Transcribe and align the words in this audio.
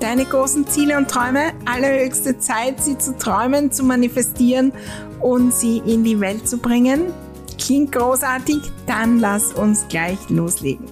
deine 0.00 0.24
großen 0.24 0.66
Ziele 0.66 0.96
und 0.96 1.08
Träume. 1.08 1.52
Allerhöchste 1.66 2.38
Zeit, 2.38 2.82
sie 2.82 2.98
zu 2.98 3.16
träumen, 3.16 3.70
zu 3.70 3.84
manifestieren 3.84 4.72
und 5.20 5.54
sie 5.54 5.78
in 5.78 6.04
die 6.04 6.18
Welt 6.20 6.48
zu 6.48 6.58
bringen. 6.58 7.12
Klingt 7.58 7.92
großartig? 7.92 8.58
Dann 8.86 9.18
lass 9.18 9.52
uns 9.52 9.86
gleich 9.88 10.18
loslegen. 10.28 10.86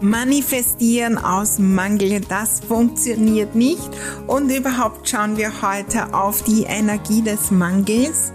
Manifestieren 0.00 1.18
aus 1.18 1.58
Mangel, 1.58 2.20
das 2.20 2.60
funktioniert 2.60 3.54
nicht. 3.54 3.90
Und 4.26 4.50
überhaupt 4.50 5.08
schauen 5.08 5.36
wir 5.36 5.60
heute 5.60 6.14
auf 6.14 6.42
die 6.42 6.62
Energie 6.62 7.22
des 7.22 7.50
Mangels 7.50 8.32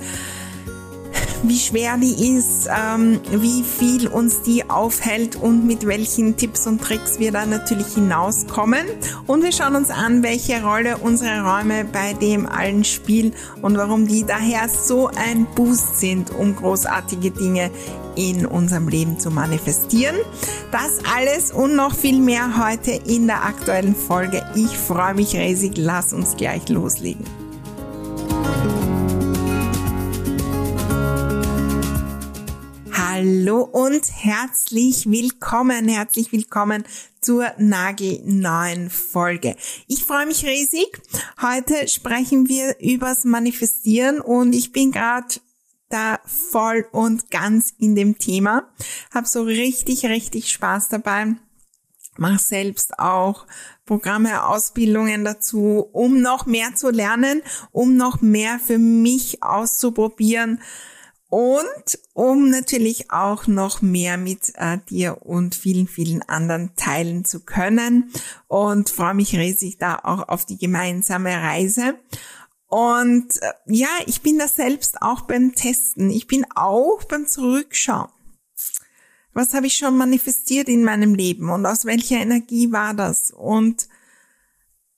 wie 1.43 1.59
schwer 1.59 1.97
die 1.97 2.35
ist, 2.37 2.69
ähm, 2.69 3.19
wie 3.31 3.63
viel 3.63 4.07
uns 4.07 4.41
die 4.41 4.69
aufhält 4.69 5.35
und 5.35 5.65
mit 5.65 5.85
welchen 5.85 6.37
Tipps 6.37 6.65
und 6.67 6.81
Tricks 6.81 7.19
wir 7.19 7.31
da 7.31 7.45
natürlich 7.45 7.93
hinauskommen. 7.93 8.85
Und 9.27 9.43
wir 9.43 9.51
schauen 9.51 9.75
uns 9.75 9.89
an, 9.89 10.23
welche 10.23 10.63
Rolle 10.63 10.97
unsere 10.97 11.41
Räume 11.41 11.85
bei 11.85 12.13
dem 12.13 12.45
allen 12.45 12.83
spielen 12.83 13.33
und 13.61 13.77
warum 13.77 14.07
die 14.07 14.23
daher 14.23 14.69
so 14.69 15.07
ein 15.07 15.45
Boost 15.55 15.99
sind, 15.99 16.31
um 16.31 16.55
großartige 16.55 17.31
Dinge 17.31 17.71
in 18.15 18.45
unserem 18.45 18.87
Leben 18.87 19.19
zu 19.19 19.31
manifestieren. 19.31 20.15
Das 20.71 20.99
alles 21.15 21.51
und 21.51 21.75
noch 21.75 21.93
viel 21.93 22.19
mehr 22.19 22.65
heute 22.65 22.91
in 22.91 23.27
der 23.27 23.43
aktuellen 23.43 23.95
Folge. 23.95 24.45
Ich 24.55 24.77
freue 24.77 25.15
mich 25.15 25.35
riesig. 25.35 25.73
Lass 25.75 26.13
uns 26.13 26.37
gleich 26.37 26.69
loslegen. 26.69 27.42
Hallo 33.23 33.61
und 33.61 34.03
herzlich 34.11 35.09
willkommen, 35.09 35.87
herzlich 35.87 36.33
willkommen 36.33 36.83
zur 37.21 37.53
nagelneuen 37.57 38.89
Folge. 38.89 39.55
Ich 39.87 40.03
freue 40.03 40.25
mich 40.25 40.45
riesig. 40.45 41.01
Heute 41.41 41.87
sprechen 41.87 42.49
wir 42.49 42.77
übers 42.81 43.23
Manifestieren 43.23 44.19
und 44.19 44.51
ich 44.51 44.73
bin 44.73 44.91
gerade 44.91 45.35
da 45.87 46.19
voll 46.25 46.85
und 46.91 47.31
ganz 47.31 47.73
in 47.77 47.95
dem 47.95 48.19
Thema. 48.19 48.69
Hab 49.13 49.25
so 49.25 49.43
richtig, 49.43 50.05
richtig 50.05 50.51
Spaß 50.51 50.89
dabei. 50.89 51.27
Mach 52.17 52.39
selbst 52.39 52.99
auch 52.99 53.47
Programme, 53.85 54.45
Ausbildungen 54.47 55.23
dazu, 55.23 55.87
um 55.93 56.19
noch 56.19 56.45
mehr 56.45 56.75
zu 56.75 56.89
lernen, 56.89 57.41
um 57.71 57.95
noch 57.95 58.21
mehr 58.21 58.59
für 58.59 58.79
mich 58.79 59.41
auszuprobieren 59.41 60.59
und 61.33 61.97
um 62.13 62.51
natürlich 62.51 63.09
auch 63.09 63.47
noch 63.47 63.81
mehr 63.81 64.17
mit 64.17 64.53
äh, 64.53 64.77
dir 64.87 65.25
und 65.25 65.55
vielen, 65.55 65.87
vielen 65.87 66.21
anderen 66.21 66.75
teilen 66.75 67.25
zu 67.25 67.39
können 67.39 68.11
und 68.47 68.91
freue 68.91 69.15
mich 69.15 69.35
riesig 69.35 69.79
da 69.79 69.95
auch 70.03 70.29
auf 70.29 70.45
die 70.45 70.59
gemeinsame 70.59 71.31
Reise. 71.31 71.95
Und 72.67 73.41
äh, 73.41 73.51
ja, 73.65 73.87
ich 74.05 74.21
bin 74.21 74.37
da 74.37 74.47
selbst 74.47 75.01
auch 75.01 75.21
beim 75.21 75.55
Testen. 75.55 76.11
Ich 76.11 76.27
bin 76.27 76.45
auch 76.53 77.03
beim 77.05 77.25
Zurückschauen. 77.25 78.11
Was 79.33 79.55
habe 79.55 79.65
ich 79.65 79.73
schon 79.73 79.97
manifestiert 79.97 80.69
in 80.69 80.83
meinem 80.83 81.15
Leben 81.15 81.49
und 81.49 81.65
aus 81.65 81.85
welcher 81.85 82.17
Energie 82.17 82.71
war 82.71 82.93
das? 82.93 83.31
Und 83.31 83.87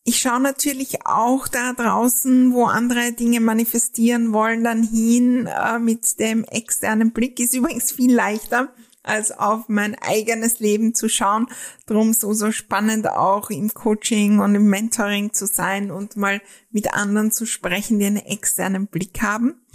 ich 0.08 0.20
schaue 0.20 0.40
natürlich 0.40 1.08
auch 1.08 1.48
da 1.48 1.74
draußen, 1.74 2.54
wo 2.54 2.66
andere 2.66 3.12
Dinge 3.14 3.40
manifestieren 3.40 4.34
wollen, 4.34 4.64
dann 4.64 4.84
hin 4.84 5.48
äh, 5.48 5.80
mit 5.80 6.20
dem 6.20 6.44
externen 6.44 7.12
Blick. 7.12 7.40
Ist 7.40 7.56
übrigens 7.56 7.92
viel 7.92 8.14
leichter, 8.14 8.72
als 9.02 9.32
auf 9.32 9.68
mein 9.68 9.96
eigenes 9.96 10.60
Leben 10.60 10.94
zu 10.94 11.10
schauen. 11.10 11.48
Drum 11.88 12.14
so, 12.14 12.34
so 12.34 12.52
spannend 12.52 13.10
auch 13.10 13.50
im 13.50 13.74
Coaching 13.74 14.38
und 14.38 14.54
im 14.54 14.70
Mentoring 14.70 15.34
zu 15.34 15.48
sein 15.48 15.90
und 15.90 16.18
mal 16.18 16.40
mit 16.70 16.94
anderen 16.94 17.32
zu 17.32 17.48
sprechen, 17.48 17.98
die 17.98 18.06
einen 18.06 18.18
externen 18.18 18.86
Blick 18.86 19.24
haben. 19.24 19.66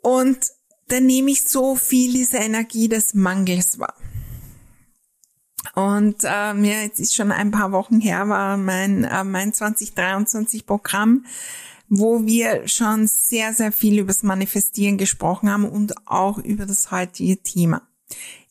Und 0.00 0.38
dann 0.88 1.06
nehme 1.06 1.30
ich 1.30 1.44
so 1.44 1.76
viel 1.76 2.12
diese 2.12 2.38
Energie 2.38 2.88
des 2.88 3.14
Mangels 3.14 3.78
wahr. 3.78 3.94
Und 5.74 6.16
ähm, 6.24 6.64
ja, 6.64 6.80
jetzt 6.82 6.98
ist 6.98 7.14
schon 7.14 7.32
ein 7.32 7.50
paar 7.50 7.72
Wochen 7.72 8.00
her, 8.00 8.28
war 8.28 8.56
mein, 8.56 9.04
äh, 9.04 9.24
mein 9.24 9.52
2023 9.52 10.66
Programm, 10.66 11.24
wo 11.88 12.26
wir 12.26 12.68
schon 12.68 13.06
sehr, 13.06 13.52
sehr 13.54 13.72
viel 13.72 13.98
über 13.98 14.08
das 14.08 14.22
Manifestieren 14.22 14.98
gesprochen 14.98 15.50
haben 15.50 15.64
und 15.64 15.94
auch 16.06 16.38
über 16.38 16.66
das 16.66 16.90
heutige 16.90 17.42
Thema. 17.42 17.82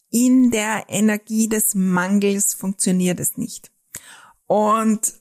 In 0.10 0.52
der 0.52 0.86
Energie 0.90 1.48
des 1.48 1.76
Mangels 1.76 2.54
funktioniert 2.54 3.20
es 3.20 3.38
nicht. 3.38 3.72
Und 4.48 5.14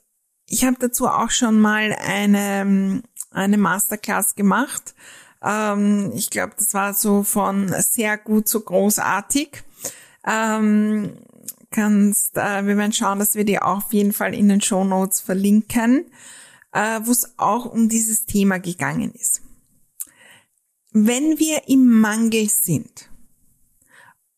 ich 0.46 0.64
habe 0.64 0.76
dazu 0.80 1.06
auch 1.06 1.30
schon 1.30 1.60
mal 1.60 1.92
eine, 1.92 3.02
eine 3.30 3.58
Masterclass 3.58 4.34
gemacht. 4.34 4.94
Ähm, 5.42 6.12
ich 6.14 6.30
glaube, 6.30 6.54
das 6.58 6.74
war 6.74 6.94
so 6.94 7.22
von 7.22 7.72
sehr 7.78 8.18
gut 8.18 8.48
zu 8.48 8.60
großartig. 8.60 9.62
Ähm, 10.26 11.16
kannst, 11.70 12.36
äh, 12.36 12.66
wir 12.66 12.76
werden 12.76 12.92
schauen, 12.92 13.18
dass 13.18 13.34
wir 13.34 13.44
die 13.44 13.60
auch 13.60 13.84
auf 13.84 13.92
jeden 13.92 14.12
Fall 14.12 14.34
in 14.34 14.48
den 14.48 14.60
Show 14.60 14.84
Notes 14.84 15.20
verlinken, 15.20 16.10
äh, 16.72 17.00
wo 17.02 17.10
es 17.10 17.38
auch 17.38 17.66
um 17.66 17.88
dieses 17.88 18.26
Thema 18.26 18.58
gegangen 18.58 19.12
ist. 19.12 19.42
Wenn 20.92 21.38
wir 21.38 21.68
im 21.68 22.00
Mangel 22.00 22.48
sind, 22.48 23.08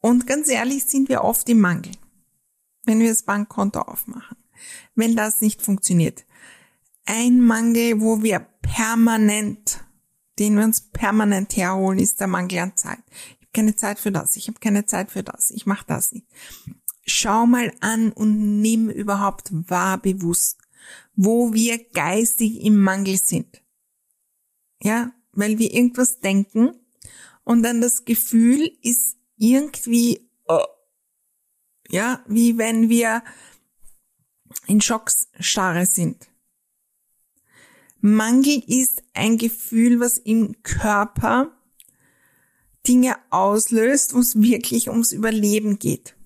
und 0.00 0.26
ganz 0.26 0.48
ehrlich 0.48 0.84
sind 0.84 1.08
wir 1.08 1.22
oft 1.22 1.48
im 1.48 1.60
Mangel, 1.60 1.92
wenn 2.84 3.00
wir 3.00 3.08
das 3.08 3.22
Bankkonto 3.22 3.80
aufmachen, 3.80 4.36
wenn 4.94 5.16
das 5.16 5.40
nicht 5.40 5.62
funktioniert. 5.62 6.26
Ein 7.06 7.40
Mangel, 7.40 8.00
wo 8.00 8.22
wir 8.22 8.40
permanent, 8.40 9.80
den 10.38 10.56
wir 10.56 10.64
uns 10.64 10.80
permanent 10.80 11.56
herholen, 11.56 11.98
ist 11.98 12.20
der 12.20 12.26
Mangel 12.26 12.58
an 12.58 12.76
Zeit. 12.76 13.02
Keine 13.54 13.76
Zeit 13.76 13.98
für 13.98 14.12
das, 14.12 14.36
ich 14.36 14.48
habe 14.48 14.58
keine 14.60 14.86
Zeit 14.86 15.10
für 15.10 15.22
das, 15.22 15.50
ich 15.50 15.66
mache 15.66 15.84
das 15.86 16.12
nicht 16.12 16.26
schau 17.04 17.46
mal 17.46 17.72
an 17.80 18.12
und 18.12 18.60
nimm 18.60 18.88
überhaupt 18.90 19.50
wahr 19.52 19.98
bewusst, 19.98 20.58
wo 21.14 21.52
wir 21.52 21.78
geistig 21.92 22.64
im 22.64 22.80
Mangel 22.80 23.18
sind. 23.18 23.62
Ja, 24.82 25.12
weil 25.32 25.58
wir 25.58 25.72
irgendwas 25.72 26.20
denken 26.20 26.74
und 27.44 27.62
dann 27.62 27.80
das 27.80 28.04
Gefühl 28.04 28.70
ist 28.82 29.16
irgendwie, 29.36 30.28
oh, 30.46 30.64
ja, 31.88 32.24
wie 32.26 32.58
wenn 32.58 32.88
wir 32.88 33.22
in 34.66 34.80
Schocksstarre 34.80 35.86
sind. 35.86 36.28
Mangel 38.00 38.62
ist 38.66 39.02
ein 39.14 39.38
Gefühl, 39.38 40.00
was 40.00 40.18
im 40.18 40.62
Körper 40.62 41.56
Dinge 42.86 43.16
auslöst, 43.30 44.14
wo 44.14 44.18
es 44.18 44.40
wirklich 44.40 44.88
ums 44.88 45.12
Überleben 45.12 45.78
geht. 45.78 46.16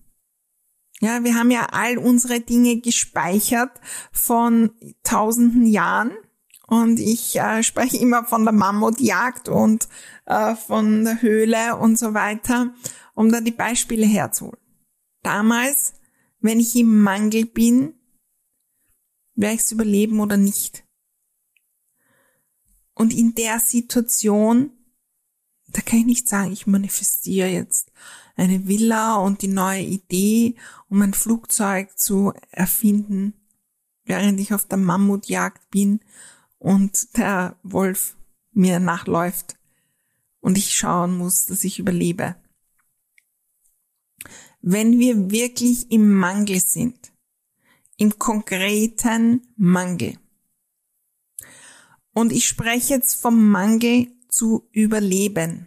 Ja, 1.01 1.25
wir 1.25 1.35
haben 1.35 1.51
ja 1.51 1.67
all 1.73 1.99
unsere 1.99 2.41
Dinge 2.41 2.81
gespeichert 2.81 3.73
von 4.13 4.71
tausenden 5.03 5.67
Jahren. 5.67 6.13
Und 6.67 6.99
ich 6.99 7.37
äh, 7.37 7.63
spreche 7.63 7.99
immer 7.99 8.25
von 8.25 8.45
der 8.45 8.53
Mammutjagd 8.53 9.49
und 9.49 9.89
äh, 10.25 10.57
von 10.57 11.05
der 11.05 11.23
Höhle 11.23 11.77
und 11.77 11.99
so 11.99 12.13
weiter, 12.13 12.75
um 13.15 13.31
da 13.31 13.41
die 13.41 13.53
Beispiele 13.53 14.05
herzuholen. 14.05 14.59
Damals 15.23 15.95
wenn 16.47 16.61
ich 16.61 16.77
im 16.77 17.03
Mangel 17.03 17.45
bin, 17.45 17.95
werde 19.35 19.57
ich 19.57 19.63
es 19.63 19.73
überleben 19.73 20.21
oder 20.21 20.37
nicht. 20.37 20.85
Und 22.95 23.13
in 23.13 23.35
der 23.35 23.59
Situation, 23.59 24.71
da 25.67 25.81
kann 25.83 25.99
ich 25.99 26.07
nicht 26.07 26.29
sagen, 26.29 26.53
ich 26.53 26.67
manifestiere 26.67 27.49
jetzt 27.49 27.91
eine 28.37 28.69
Villa 28.69 29.17
und 29.17 29.43
die 29.43 29.49
neue 29.49 29.83
Idee, 29.83 30.55
um 30.89 31.03
ein 31.03 31.15
Flugzeug 31.15 31.99
zu 31.99 32.33
erfinden, 32.51 33.35
während 34.05 34.39
ich 34.39 34.55
auf 34.55 34.67
der 34.67 34.79
Mammutjagd 34.79 35.71
bin 35.71 36.01
und 36.59 37.17
der 37.17 37.57
Wolf 37.63 38.17
mir 38.53 38.79
nachläuft 38.79 39.57
und 40.41 40.59
ich 40.59 40.75
schauen 40.75 41.17
muss, 41.17 41.47
dass 41.47 41.65
ich 41.65 41.79
überlebe. 41.79 42.37
Wenn 44.61 44.99
wir 44.99 45.31
wirklich 45.31 45.91
im 45.91 46.15
Mangel 46.15 46.61
sind, 46.61 47.13
im 47.97 48.19
konkreten 48.19 49.47
Mangel, 49.57 50.19
und 52.17 52.33
ich 52.33 52.49
spreche 52.49 52.95
jetzt 52.95 53.21
vom 53.21 53.51
Mangel 53.51 54.11
zu 54.31 54.67
überleben. 54.73 55.67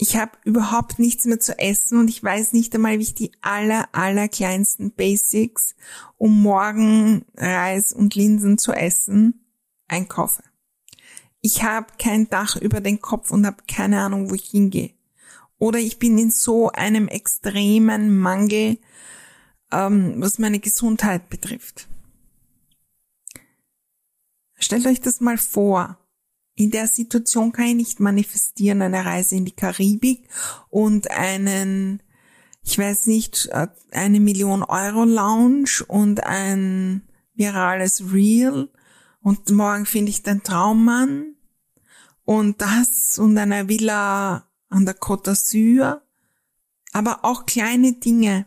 Ich 0.00 0.16
habe 0.16 0.32
überhaupt 0.44 1.00
nichts 1.00 1.24
mehr 1.24 1.40
zu 1.40 1.58
essen 1.58 1.98
und 1.98 2.08
ich 2.08 2.22
weiß 2.22 2.52
nicht 2.52 2.72
einmal, 2.72 2.98
wie 2.98 3.02
ich 3.02 3.14
die 3.16 3.32
aller, 3.40 3.88
aller 3.92 4.28
kleinsten 4.28 4.92
Basics, 4.92 5.74
um 6.16 6.40
morgen 6.40 7.24
Reis 7.36 7.92
und 7.92 8.14
Linsen 8.14 8.58
zu 8.58 8.72
essen, 8.72 9.44
einkaufe. 9.88 10.44
Ich 11.40 11.64
habe 11.64 11.88
kein 11.98 12.30
Dach 12.30 12.54
über 12.54 12.80
den 12.80 13.00
Kopf 13.00 13.32
und 13.32 13.44
habe 13.44 13.64
keine 13.66 14.00
Ahnung, 14.00 14.30
wo 14.30 14.34
ich 14.34 14.44
hingehe. 14.44 14.92
Oder 15.58 15.80
ich 15.80 15.98
bin 15.98 16.16
in 16.16 16.30
so 16.30 16.70
einem 16.70 17.08
extremen 17.08 18.16
Mangel, 18.20 18.78
ähm, 19.72 20.14
was 20.18 20.38
meine 20.38 20.60
Gesundheit 20.60 21.28
betrifft. 21.28 21.88
Stellt 24.60 24.86
euch 24.86 25.00
das 25.00 25.20
mal 25.20 25.38
vor. 25.38 25.98
In 26.58 26.72
der 26.72 26.88
Situation 26.88 27.52
kann 27.52 27.66
ich 27.66 27.74
nicht 27.76 28.00
manifestieren 28.00 28.82
eine 28.82 29.04
Reise 29.04 29.36
in 29.36 29.44
die 29.44 29.54
Karibik 29.54 30.28
und 30.70 31.08
einen, 31.08 32.02
ich 32.64 32.76
weiß 32.76 33.06
nicht, 33.06 33.46
äh, 33.52 33.68
eine 33.92 34.18
Million 34.18 34.64
Euro 34.64 35.04
Lounge 35.04 35.84
und 35.86 36.24
ein 36.24 37.02
virales 37.34 38.12
Reel. 38.12 38.72
Und 39.20 39.48
morgen 39.50 39.86
finde 39.86 40.10
ich 40.10 40.24
den 40.24 40.42
Traummann 40.42 41.36
und 42.24 42.60
das 42.60 43.20
und 43.20 43.38
eine 43.38 43.68
Villa 43.68 44.48
an 44.68 44.84
der 44.84 44.98
Côte 44.98 45.30
d'Azur, 45.30 46.00
aber 46.90 47.24
auch 47.24 47.46
kleine 47.46 47.92
Dinge, 47.92 48.46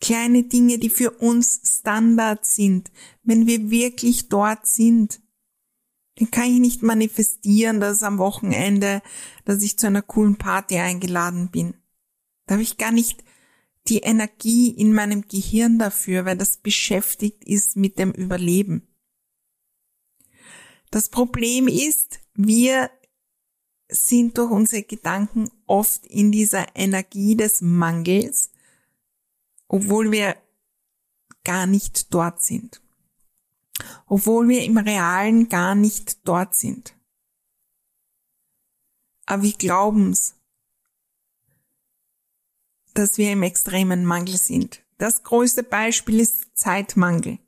kleine 0.00 0.44
Dinge, 0.44 0.78
die 0.78 0.88
für 0.88 1.10
uns 1.10 1.60
Standard 1.80 2.46
sind, 2.46 2.90
wenn 3.22 3.46
wir 3.46 3.70
wirklich 3.70 4.30
dort 4.30 4.66
sind, 4.66 5.20
dann 6.16 6.30
kann 6.30 6.44
ich 6.44 6.60
nicht 6.60 6.82
manifestieren, 6.82 7.80
dass 7.80 8.02
am 8.02 8.18
Wochenende, 8.18 9.02
dass 9.44 9.62
ich 9.62 9.78
zu 9.78 9.86
einer 9.86 10.02
coolen 10.02 10.36
Party 10.36 10.78
eingeladen 10.78 11.50
bin. 11.50 11.74
Da 12.46 12.54
habe 12.54 12.62
ich 12.62 12.76
gar 12.76 12.92
nicht 12.92 13.24
die 13.88 14.00
Energie 14.00 14.70
in 14.70 14.92
meinem 14.92 15.22
Gehirn 15.26 15.78
dafür, 15.78 16.24
weil 16.24 16.36
das 16.36 16.58
beschäftigt 16.58 17.44
ist 17.44 17.76
mit 17.76 17.98
dem 17.98 18.12
Überleben. 18.12 18.86
Das 20.90 21.08
Problem 21.08 21.66
ist, 21.68 22.20
wir 22.34 22.90
sind 23.88 24.38
durch 24.38 24.50
unsere 24.50 24.82
Gedanken 24.82 25.50
oft 25.66 26.06
in 26.06 26.30
dieser 26.30 26.66
Energie 26.76 27.36
des 27.36 27.60
Mangels 27.62 28.52
obwohl 29.72 30.12
wir 30.12 30.36
gar 31.44 31.66
nicht 31.66 32.12
dort 32.12 32.42
sind. 32.42 32.82
Obwohl 34.12 34.46
wir 34.46 34.62
im 34.62 34.76
Realen 34.76 35.48
gar 35.48 35.74
nicht 35.74 36.28
dort 36.28 36.54
sind. 36.54 36.94
Aber 39.24 39.42
wir 39.42 39.54
glauben's, 39.54 40.34
dass 42.92 43.16
wir 43.16 43.32
im 43.32 43.42
extremen 43.42 44.04
Mangel 44.04 44.36
sind. 44.36 44.82
Das 44.98 45.22
größte 45.22 45.62
Beispiel 45.62 46.20
ist 46.20 46.58
Zeitmangel. 46.58 47.38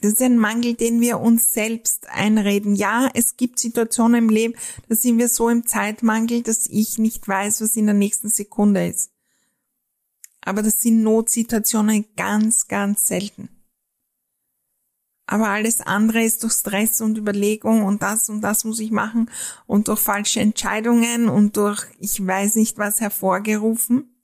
Das 0.00 0.12
ist 0.12 0.22
ein 0.22 0.38
Mangel, 0.38 0.72
den 0.72 1.02
wir 1.02 1.20
uns 1.20 1.50
selbst 1.50 2.08
einreden. 2.08 2.76
Ja, 2.76 3.10
es 3.12 3.36
gibt 3.36 3.58
Situationen 3.58 4.24
im 4.24 4.30
Leben, 4.30 4.54
da 4.88 4.94
sind 4.94 5.18
wir 5.18 5.28
so 5.28 5.50
im 5.50 5.66
Zeitmangel, 5.66 6.42
dass 6.42 6.66
ich 6.66 6.96
nicht 6.96 7.28
weiß, 7.28 7.60
was 7.60 7.76
in 7.76 7.84
der 7.84 7.94
nächsten 7.94 8.30
Sekunde 8.30 8.86
ist 8.86 9.10
aber 10.46 10.62
das 10.62 10.80
sind 10.80 11.02
Notsituationen 11.02 12.06
ganz, 12.16 12.68
ganz 12.68 13.08
selten. 13.08 13.48
Aber 15.26 15.48
alles 15.48 15.80
andere 15.80 16.22
ist 16.22 16.42
durch 16.42 16.52
Stress 16.52 17.00
und 17.00 17.18
Überlegung 17.18 17.82
und 17.82 18.02
das 18.02 18.28
und 18.28 18.42
das 18.42 18.64
muss 18.64 18.78
ich 18.78 18.92
machen 18.92 19.28
und 19.66 19.88
durch 19.88 19.98
falsche 19.98 20.40
Entscheidungen 20.40 21.28
und 21.28 21.56
durch 21.56 21.84
ich 21.98 22.24
weiß 22.24 22.54
nicht 22.54 22.78
was 22.78 23.00
hervorgerufen 23.00 24.16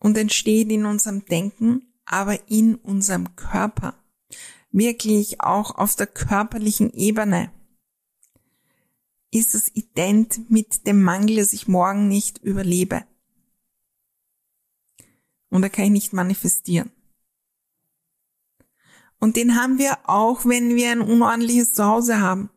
und 0.00 0.18
entsteht 0.18 0.70
in 0.72 0.86
unserem 0.86 1.24
Denken, 1.24 1.86
aber 2.04 2.50
in 2.50 2.74
unserem 2.74 3.36
Körper. 3.36 3.94
Wirklich 4.72 5.40
auch 5.40 5.76
auf 5.76 5.94
der 5.94 6.08
körperlichen 6.08 6.92
Ebene 6.92 7.52
ist 9.30 9.54
es 9.54 9.74
ident 9.74 10.50
mit 10.50 10.86
dem 10.86 11.02
Mangel, 11.02 11.36
dass 11.36 11.52
ich 11.52 11.68
morgen 11.68 12.08
nicht 12.08 12.38
überlebe. 12.38 13.04
Und 15.48 15.62
da 15.62 15.68
kann 15.68 15.86
ich 15.86 15.90
nicht 15.90 16.12
manifestieren. 16.12 16.90
Und 19.22 19.36
den 19.36 19.54
haben 19.54 19.78
wir 19.78 19.98
auch, 20.08 20.46
wenn 20.46 20.74
wir 20.74 20.90
ein 20.90 21.00
unordentliches 21.00 21.74
Zuhause 21.74 22.20
haben. 22.20 22.50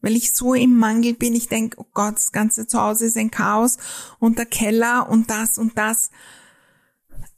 Weil 0.00 0.14
ich 0.14 0.32
so 0.32 0.54
im 0.54 0.78
Mangel 0.78 1.14
bin, 1.14 1.34
ich 1.34 1.48
denke, 1.48 1.76
oh 1.80 1.86
Gott, 1.92 2.14
das 2.14 2.30
ganze 2.30 2.68
Zuhause 2.68 3.06
ist 3.06 3.16
ein 3.16 3.32
Chaos 3.32 3.78
und 4.20 4.38
der 4.38 4.46
Keller 4.46 5.08
und 5.10 5.28
das 5.28 5.58
und 5.58 5.76
das. 5.76 6.12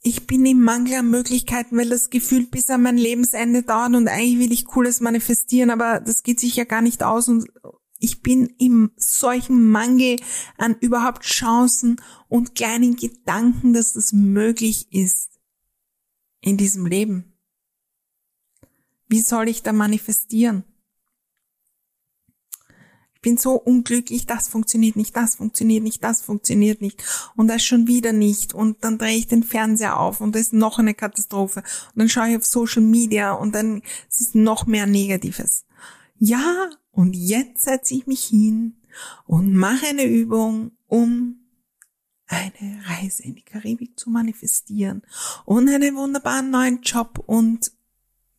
Ich 0.03 0.27
bin 0.27 0.45
im 0.45 0.61
Mangel 0.61 0.93
an 0.93 1.09
Möglichkeiten, 1.09 1.75
weil 1.75 1.89
das 1.89 2.11
Gefühl 2.11 2.45
bis 2.45 2.69
an 2.69 2.83
mein 2.83 2.99
Lebensende 2.99 3.63
dauert 3.63 3.95
und 3.95 4.07
eigentlich 4.07 4.37
will 4.37 4.51
ich 4.51 4.65
Cooles 4.65 5.01
manifestieren, 5.01 5.71
aber 5.71 5.99
das 5.99 6.21
geht 6.21 6.39
sich 6.39 6.55
ja 6.55 6.63
gar 6.63 6.83
nicht 6.83 7.01
aus 7.01 7.29
und 7.29 7.47
ich 7.97 8.21
bin 8.21 8.45
im 8.59 8.91
solchen 8.95 9.71
Mangel 9.71 10.17
an 10.59 10.75
überhaupt 10.81 11.23
Chancen 11.23 11.99
und 12.29 12.53
kleinen 12.53 12.95
Gedanken, 12.95 13.73
dass 13.73 13.95
es 13.95 14.13
möglich 14.13 14.85
ist 14.91 15.39
in 16.41 16.57
diesem 16.57 16.85
Leben. 16.85 17.30
Wie 19.11 19.19
soll 19.19 19.49
ich 19.49 19.61
da 19.61 19.73
manifestieren? 19.73 20.63
Ich 23.13 23.19
bin 23.21 23.35
so 23.35 23.55
unglücklich, 23.55 24.25
das 24.25 24.47
funktioniert 24.47 24.95
nicht, 24.95 25.17
das 25.17 25.35
funktioniert 25.35 25.83
nicht, 25.83 26.01
das 26.01 26.21
funktioniert 26.21 26.79
nicht 26.79 27.03
und 27.35 27.49
das 27.49 27.61
schon 27.61 27.87
wieder 27.87 28.13
nicht 28.13 28.53
und 28.53 28.85
dann 28.85 28.97
drehe 28.97 29.17
ich 29.17 29.27
den 29.27 29.43
Fernseher 29.43 29.99
auf 29.99 30.21
und 30.21 30.33
das 30.33 30.43
ist 30.43 30.53
noch 30.53 30.79
eine 30.79 30.93
Katastrophe 30.93 31.59
und 31.59 31.99
dann 31.99 32.07
schaue 32.07 32.29
ich 32.29 32.37
auf 32.37 32.45
Social 32.45 32.83
Media 32.83 33.33
und 33.33 33.53
dann 33.53 33.81
ist 34.09 34.21
es 34.21 34.33
noch 34.33 34.65
mehr 34.65 34.87
Negatives. 34.87 35.65
Ja, 36.17 36.69
und 36.91 37.13
jetzt 37.13 37.63
setze 37.63 37.93
ich 37.93 38.07
mich 38.07 38.23
hin 38.23 38.77
und 39.25 39.53
mache 39.53 39.87
eine 39.87 40.05
Übung, 40.05 40.71
um 40.87 41.35
eine 42.27 42.81
Reise 42.85 43.23
in 43.23 43.35
die 43.35 43.43
Karibik 43.43 43.99
zu 43.99 44.09
manifestieren 44.09 45.01
und 45.43 45.67
einen 45.67 45.97
wunderbaren 45.97 46.49
neuen 46.49 46.81
Job 46.81 47.21
und 47.27 47.73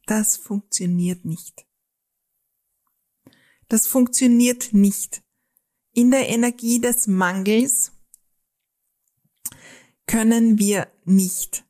das 0.06 0.36
funktioniert 0.36 1.24
nicht. 1.24 1.66
Das 3.68 3.86
funktioniert 3.86 4.72
nicht. 4.72 5.22
In 5.94 6.10
der 6.10 6.28
Energie 6.28 6.80
des 6.80 7.06
Mangels 7.06 7.92
können 10.06 10.58
wir 10.58 10.88
nicht 11.04 11.64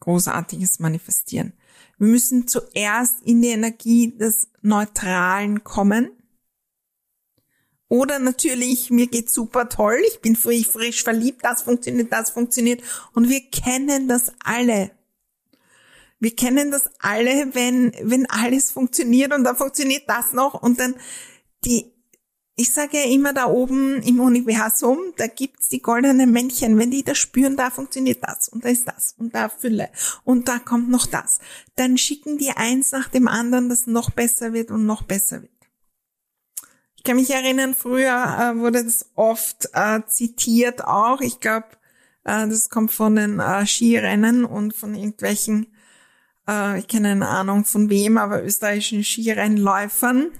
Großartiges 0.00 0.78
manifestieren. 0.78 1.52
Wir 1.98 2.08
müssen 2.08 2.46
zuerst 2.46 3.20
in 3.22 3.42
die 3.42 3.48
Energie 3.48 4.16
des 4.16 4.48
Neutralen 4.62 5.64
kommen. 5.64 6.10
Oder 7.88 8.18
natürlich, 8.18 8.90
mir 8.90 9.06
geht's 9.06 9.32
super 9.32 9.68
toll, 9.68 9.98
ich 10.06 10.20
bin 10.20 10.36
frisch, 10.36 10.68
frisch 10.68 11.02
verliebt, 11.02 11.42
das 11.42 11.62
funktioniert, 11.62 12.12
das 12.12 12.30
funktioniert. 12.30 12.82
Und 13.14 13.28
wir 13.28 13.40
kennen 13.50 14.08
das 14.08 14.32
alle. 14.44 14.97
Wir 16.20 16.34
kennen 16.34 16.70
das 16.70 16.90
alle, 16.98 17.54
wenn, 17.54 17.92
wenn 18.02 18.26
alles 18.26 18.72
funktioniert 18.72 19.32
und 19.32 19.44
dann 19.44 19.56
funktioniert 19.56 20.04
das 20.08 20.32
noch 20.32 20.54
und 20.54 20.80
dann 20.80 20.94
die 21.64 21.92
ich 22.60 22.72
sage 22.72 22.98
ja 22.98 23.04
immer 23.04 23.32
da 23.32 23.46
oben 23.46 24.02
im 24.02 24.18
Universum, 24.18 24.98
da 25.16 25.28
gibt's 25.28 25.68
die 25.68 25.80
goldenen 25.80 26.32
Männchen. 26.32 26.76
Wenn 26.76 26.90
die 26.90 27.04
das 27.04 27.16
spüren, 27.16 27.56
da 27.56 27.70
funktioniert 27.70 28.18
das 28.24 28.48
und 28.48 28.64
da 28.64 28.68
ist 28.68 28.88
das 28.88 29.14
und 29.16 29.32
da 29.32 29.48
Fülle 29.48 29.90
und 30.24 30.48
da 30.48 30.58
kommt 30.58 30.90
noch 30.90 31.06
das. 31.06 31.38
Dann 31.76 31.96
schicken 31.96 32.36
die 32.36 32.50
eins 32.50 32.90
nach 32.90 33.08
dem 33.08 33.28
anderen, 33.28 33.68
das 33.68 33.86
noch 33.86 34.10
besser 34.10 34.52
wird 34.52 34.72
und 34.72 34.86
noch 34.86 35.02
besser 35.02 35.42
wird. 35.42 35.52
Ich 36.96 37.04
kann 37.04 37.14
mich 37.14 37.30
erinnern, 37.30 37.74
früher 37.74 38.10
äh, 38.56 38.58
wurde 38.58 38.82
das 38.82 39.06
oft 39.14 39.68
äh, 39.74 40.00
zitiert 40.08 40.84
auch. 40.84 41.20
Ich 41.20 41.38
glaube, 41.38 41.68
äh, 42.24 42.48
das 42.48 42.70
kommt 42.70 42.90
von 42.90 43.14
den 43.14 43.38
äh, 43.38 43.66
Skirennen 43.66 44.44
und 44.44 44.74
von 44.74 44.96
irgendwelchen, 44.96 45.68
äh, 46.48 46.78
ich 46.78 46.88
kenne 46.88 47.10
eine 47.10 47.28
Ahnung 47.28 47.64
von 47.64 47.90
wem, 47.90 48.18
aber 48.18 48.42
österreichischen 48.42 49.04
Skirennläufern, 49.04 50.32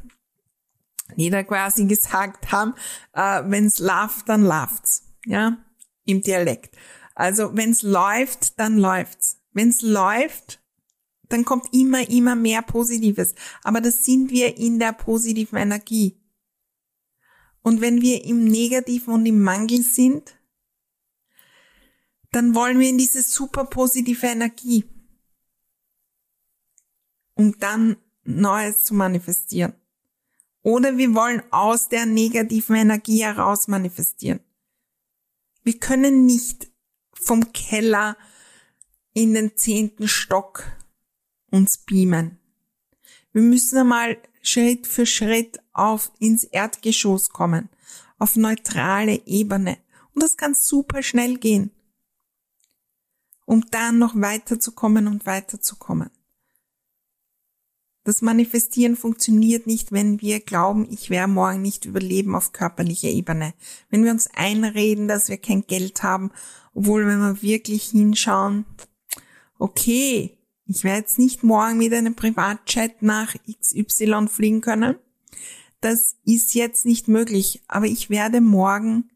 die 1.17 1.31
da 1.31 1.43
quasi 1.43 1.87
gesagt 1.87 2.51
haben, 2.53 2.75
äh, 3.13 3.43
wenn's 3.47 3.79
läuft, 3.79 4.29
dann 4.29 4.43
läuft's. 4.43 5.05
Ja, 5.27 5.59
im 6.05 6.23
Dialekt. 6.23 6.77
Also 7.15 7.57
wenn's 7.57 7.83
läuft, 7.83 8.59
dann 8.59 8.79
läuft's. 8.79 9.41
Wenn's 9.53 9.83
läuft, 9.83 10.63
dann 11.29 11.45
kommt 11.45 11.75
immer, 11.75 12.09
immer 12.09 12.35
mehr 12.35 12.63
Positives. 12.63 13.35
Aber 13.63 13.81
das 13.81 14.05
sind 14.05 14.31
wir 14.31 14.57
in 14.57 14.79
der 14.79 14.93
positiven 14.93 15.59
Energie. 15.59 16.17
Und 17.63 17.81
wenn 17.81 18.01
wir 18.01 18.25
im 18.25 18.45
Negativen 18.45 19.15
und 19.15 19.27
im 19.27 19.43
Mangel 19.43 19.83
sind, 19.83 20.37
dann 22.31 22.55
wollen 22.55 22.79
wir 22.79 22.89
in 22.89 22.99
diese 22.99 23.23
super 23.23 23.65
positive 23.65 24.27
Energie, 24.27 24.85
um 27.39 27.57
dann 27.61 27.97
Neues 28.25 28.83
zu 28.85 28.95
manifestieren. 28.95 29.73
Oder 30.63 30.99
wir 30.99 31.15
wollen 31.15 31.41
aus 31.51 31.89
der 31.89 32.05
negativen 32.05 32.77
Energie 32.77 33.23
heraus 33.23 33.69
manifestieren. 33.69 34.41
Wir 35.63 35.79
können 35.79 36.27
nicht 36.27 36.69
vom 37.15 37.53
Keller 37.53 38.17
in 39.15 39.35
den 39.35 39.57
zehnten 39.57 40.09
Stock 40.09 40.65
uns 41.51 41.79
beamen. 41.79 42.39
Wir 43.33 43.43
müssen 43.43 43.79
einmal 43.79 44.19
Schritt 44.43 44.87
für 44.87 45.07
Schritt 45.07 45.61
auf 45.73 46.11
ins 46.19 46.45
Erdgeschoss 46.45 47.31
kommen, 47.31 47.69
auf 48.19 48.35
neutrale 48.37 49.27
Ebene. 49.27 49.79
Und 50.13 50.23
das 50.25 50.37
kann 50.37 50.55
super 50.55 51.03
schnell 51.03 51.39
gehen, 51.39 51.71
um 53.47 53.65
dann 53.71 53.99
noch 53.99 54.17
weiterzukommen 54.17 55.07
und 55.07 55.25
weiterzukommen. 55.25 56.11
Das 58.09 58.23
Manifestieren 58.23 58.97
funktioniert 58.97 59.67
nicht, 59.67 59.93
wenn 59.93 60.23
wir 60.23 60.41
glauben, 60.41 60.89
ich 60.91 61.11
werde 61.11 61.31
morgen 61.31 61.61
nicht 61.61 61.85
überleben 61.85 62.35
auf 62.35 62.53
körperlicher 62.53 63.11
Ebene. 63.11 63.53
Wenn 63.91 64.03
wir 64.03 64.13
uns 64.13 64.31
einreden, 64.33 65.09
dass 65.09 65.29
wir 65.29 65.37
kein 65.37 65.67
Geld 65.67 66.03
haben, 66.03 66.31
obwohl 66.73 67.07
wenn 67.07 67.19
wir 67.19 67.43
wirklich 67.43 67.91
hinschauen, 67.91 68.65
okay, 69.59 70.39
ich 70.65 70.85
werde 70.85 71.01
jetzt 71.01 71.19
nicht 71.19 71.43
morgen 71.43 71.77
mit 71.77 71.93
einem 71.93 72.15
Privatchat 72.15 73.03
nach 73.03 73.35
XY 73.61 74.29
fliegen 74.29 74.63
können. 74.63 74.97
Das 75.83 76.17
ist 76.25 76.55
jetzt 76.55 76.87
nicht 76.87 77.09
möglich, 77.09 77.63
aber 77.69 77.85
ich 77.85 78.09
werde 78.09 78.41
morgen 78.41 79.11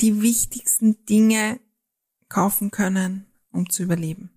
die 0.00 0.22
wichtigsten 0.22 1.04
Dinge 1.04 1.60
kaufen 2.30 2.70
können, 2.70 3.26
um 3.52 3.68
zu 3.68 3.82
überleben. 3.82 4.30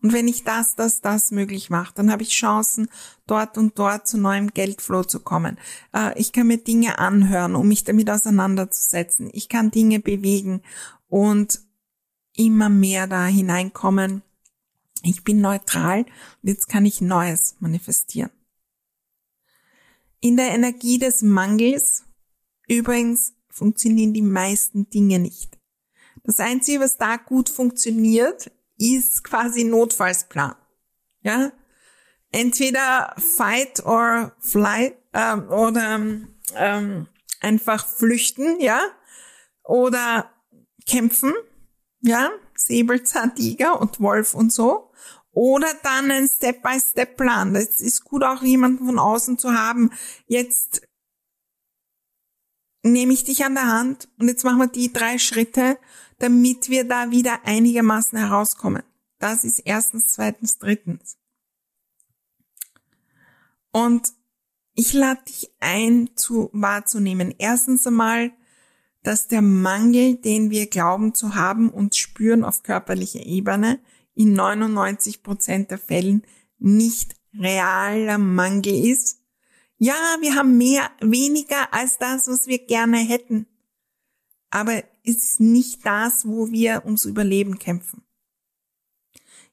Und 0.00 0.12
wenn 0.12 0.28
ich 0.28 0.44
das, 0.44 0.76
das, 0.76 1.00
das 1.00 1.32
möglich 1.32 1.70
mache, 1.70 1.92
dann 1.94 2.12
habe 2.12 2.22
ich 2.22 2.30
Chancen, 2.30 2.88
dort 3.26 3.58
und 3.58 3.78
dort 3.78 4.06
zu 4.06 4.16
neuem 4.16 4.48
Geldflow 4.48 5.02
zu 5.04 5.20
kommen. 5.20 5.58
Äh, 5.92 6.18
ich 6.18 6.32
kann 6.32 6.46
mir 6.46 6.58
Dinge 6.58 6.98
anhören, 6.98 7.56
um 7.56 7.66
mich 7.66 7.84
damit 7.84 8.08
auseinanderzusetzen. 8.08 9.28
Ich 9.32 9.48
kann 9.48 9.70
Dinge 9.70 9.98
bewegen 9.98 10.62
und 11.08 11.60
immer 12.36 12.68
mehr 12.68 13.08
da 13.08 13.26
hineinkommen. 13.26 14.22
Ich 15.02 15.24
bin 15.24 15.40
neutral 15.40 16.02
und 16.42 16.48
jetzt 16.48 16.68
kann 16.68 16.86
ich 16.86 17.00
Neues 17.00 17.56
manifestieren. 17.58 18.30
In 20.20 20.36
der 20.36 20.50
Energie 20.50 20.98
des 20.98 21.22
Mangels 21.22 22.04
übrigens 22.68 23.34
funktionieren 23.48 24.12
die 24.12 24.22
meisten 24.22 24.88
Dinge 24.90 25.18
nicht. 25.18 25.58
Das 26.24 26.40
Einzige, 26.40 26.80
was 26.80 26.96
da 26.96 27.16
gut 27.16 27.48
funktioniert, 27.48 28.50
ist 28.78 29.24
quasi 29.24 29.64
Notfallsplan. 29.64 30.54
Ja, 31.22 31.52
entweder 32.30 33.14
fight 33.18 33.84
or 33.84 34.32
fly 34.40 34.94
ähm, 35.12 35.48
oder 35.50 36.00
ähm, 36.54 37.08
einfach 37.40 37.86
flüchten, 37.86 38.60
ja, 38.60 38.80
oder 39.64 40.30
kämpfen, 40.86 41.34
ja, 42.00 42.30
Säbelzahntiger 42.54 43.80
und 43.80 44.00
Wolf 44.00 44.34
und 44.34 44.52
so. 44.52 44.90
Oder 45.32 45.68
dann 45.82 46.10
ein 46.10 46.28
Step-by-Step-Plan. 46.28 47.54
Das 47.54 47.80
ist 47.80 48.02
gut 48.02 48.24
auch 48.24 48.42
jemanden 48.42 48.86
von 48.86 48.98
außen 48.98 49.38
zu 49.38 49.52
haben. 49.52 49.92
Jetzt 50.26 50.87
nehme 52.92 53.12
ich 53.12 53.24
dich 53.24 53.44
an 53.44 53.54
der 53.54 53.66
Hand 53.66 54.08
und 54.18 54.28
jetzt 54.28 54.44
machen 54.44 54.58
wir 54.58 54.68
die 54.68 54.92
drei 54.92 55.18
Schritte 55.18 55.78
damit 56.18 56.68
wir 56.68 56.84
da 56.84 57.10
wieder 57.10 57.44
einigermaßen 57.44 58.18
herauskommen. 58.18 58.82
Das 59.18 59.44
ist 59.44 59.60
erstens, 59.60 60.08
zweitens, 60.08 60.58
drittens. 60.58 61.16
Und 63.70 64.12
ich 64.74 64.92
lade 64.92 65.20
dich 65.28 65.50
ein, 65.60 66.10
zu 66.14 66.50
wahrzunehmen. 66.52 67.34
Erstens 67.38 67.86
einmal, 67.86 68.32
dass 69.02 69.28
der 69.28 69.42
Mangel, 69.42 70.16
den 70.16 70.50
wir 70.50 70.66
glauben 70.66 71.14
zu 71.14 71.34
haben 71.34 71.70
und 71.70 71.96
spüren 71.96 72.44
auf 72.44 72.62
körperlicher 72.62 73.24
Ebene, 73.24 73.80
in 74.14 74.34
99 74.34 75.22
Prozent 75.22 75.70
der 75.70 75.78
Fällen 75.78 76.22
nicht 76.58 77.14
realer 77.34 78.18
Mangel 78.18 78.74
ist. 78.86 79.17
Ja, 79.78 80.16
wir 80.20 80.34
haben 80.34 80.58
mehr, 80.58 80.90
weniger 81.00 81.72
als 81.72 81.98
das, 81.98 82.26
was 82.26 82.46
wir 82.46 82.58
gerne 82.58 82.98
hätten. 82.98 83.46
Aber 84.50 84.82
ist 85.04 85.40
nicht 85.40 85.86
das, 85.86 86.26
wo 86.26 86.50
wir 86.50 86.84
ums 86.84 87.04
Überleben 87.04 87.58
kämpfen. 87.58 88.02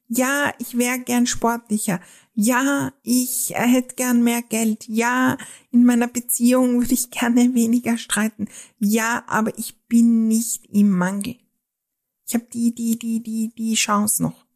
Ja, 0.08 0.52
ich 0.58 0.76
wäre 0.78 1.00
gern 1.00 1.26
sportlicher. 1.26 2.00
Ja, 2.34 2.92
ich 3.02 3.52
hätte 3.54 3.94
gern 3.94 4.22
mehr 4.22 4.42
Geld. 4.42 4.86
Ja, 4.88 5.36
in 5.70 5.84
meiner 5.84 6.06
Beziehung 6.06 6.80
würde 6.80 6.94
ich 6.94 7.10
gerne 7.10 7.54
weniger 7.54 7.98
streiten. 7.98 8.48
Ja, 8.78 9.24
aber 9.26 9.56
ich 9.58 9.86
bin 9.86 10.28
nicht 10.28 10.66
im 10.66 10.90
Mangel. 10.90 11.36
Ich 12.26 12.34
habe 12.34 12.46
die, 12.52 12.74
die, 12.74 12.98
die, 12.98 13.22
die, 13.22 13.52
die 13.56 13.74
Chance 13.74 14.22
noch. 14.22 14.46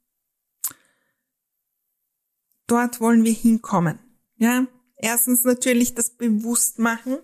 Dort 2.66 3.00
wollen 3.00 3.24
wir 3.24 3.32
hinkommen. 3.32 3.98
Ja, 4.36 4.66
erstens 5.00 5.44
natürlich 5.44 5.94
das 5.94 6.10
Bewusstmachen 6.10 7.18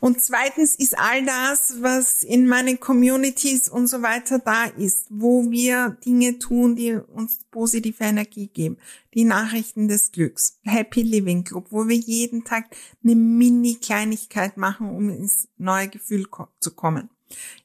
und 0.00 0.22
zweitens 0.22 0.76
ist 0.76 0.96
all 0.96 1.24
das, 1.24 1.82
was 1.82 2.22
in 2.22 2.46
meinen 2.46 2.78
Communities 2.78 3.68
und 3.68 3.88
so 3.88 4.00
weiter 4.02 4.38
da 4.38 4.64
ist, 4.64 5.06
wo 5.10 5.50
wir 5.50 5.96
Dinge 6.04 6.38
tun, 6.38 6.76
die 6.76 6.94
uns 6.94 7.40
positive 7.50 8.04
Energie 8.04 8.46
geben. 8.46 8.78
Die 9.14 9.24
Nachrichten 9.24 9.88
des 9.88 10.12
Glücks, 10.12 10.60
Happy 10.62 11.02
Living 11.02 11.42
Club, 11.42 11.66
wo 11.70 11.88
wir 11.88 11.96
jeden 11.96 12.44
Tag 12.44 12.66
eine 13.02 13.16
Mini-Kleinigkeit 13.16 14.56
machen, 14.56 14.88
um 14.90 15.10
ins 15.10 15.48
neue 15.56 15.88
Gefühl 15.88 16.28
zu 16.60 16.70
kommen. 16.70 17.10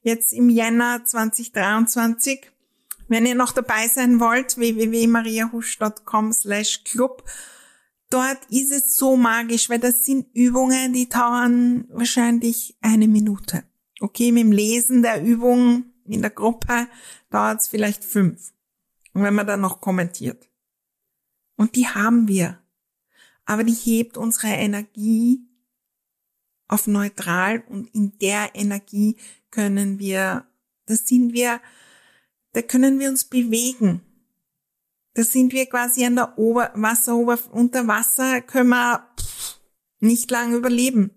Jetzt 0.02 0.34
im 0.34 0.50
Jänner 0.50 1.06
2023, 1.06 2.52
wenn 3.10 3.28
ihr 3.28 3.36
noch 3.36 3.52
dabei 3.52 3.88
sein 3.88 4.20
wollt, 4.20 4.58
www.mariahusch.com 4.58 6.34
slash 6.34 6.84
club 6.84 7.24
dort 8.14 8.46
ist 8.50 8.72
es 8.72 8.96
so 8.96 9.18
magisch, 9.18 9.70
weil 9.70 9.80
das 9.80 10.06
sind 10.06 10.28
Übungen, 10.36 10.94
die 10.94 11.10
dauern 11.10 11.88
wahrscheinlich 11.90 12.78
eine 12.80 13.08
Minute. 13.08 13.64
Okay, 14.00 14.32
mit 14.32 14.44
dem 14.44 14.52
Lesen 14.52 15.02
der 15.02 15.24
Übung 15.24 15.86
in 16.06 16.22
der 16.22 16.30
Gruppe 16.30 16.88
dauert 17.30 17.62
es 17.62 17.68
vielleicht 17.68 18.04
fünf. 18.04 18.54
Und 19.14 19.24
wenn 19.24 19.34
man 19.34 19.48
dann 19.48 19.62
noch 19.62 19.82
kommentiert. 19.82 20.50
Und 21.56 21.76
die 21.76 21.88
haben 21.88 22.28
wir. 22.28 22.60
Aber 23.46 23.64
die 23.64 23.74
hebt 23.74 24.18
unsere 24.18 24.54
Energie 24.54 25.48
auf 26.68 26.88
neutral 26.88 27.64
und 27.70 27.94
in 27.94 28.18
der 28.20 28.52
Energie 28.54 29.18
können 29.52 30.00
wir, 30.00 30.48
da 30.86 30.96
sind 30.96 31.34
wir, 31.34 31.62
da 32.54 32.62
können 32.62 33.00
wir 33.00 33.10
uns 33.10 33.26
bewegen. 33.26 34.02
Da 35.14 35.24
sind 35.24 35.54
wir 35.54 35.68
quasi 35.68 36.06
an 36.06 36.16
der 36.16 36.38
Ober 36.38 36.72
Wasseroberfläche. 36.74 37.52
Unter 37.54 37.88
Wasser 37.88 38.42
können 38.42 38.70
wir 38.70 39.08
pff, 39.20 39.60
nicht 40.00 40.32
lange 40.32 40.56
überleben. 40.56 41.12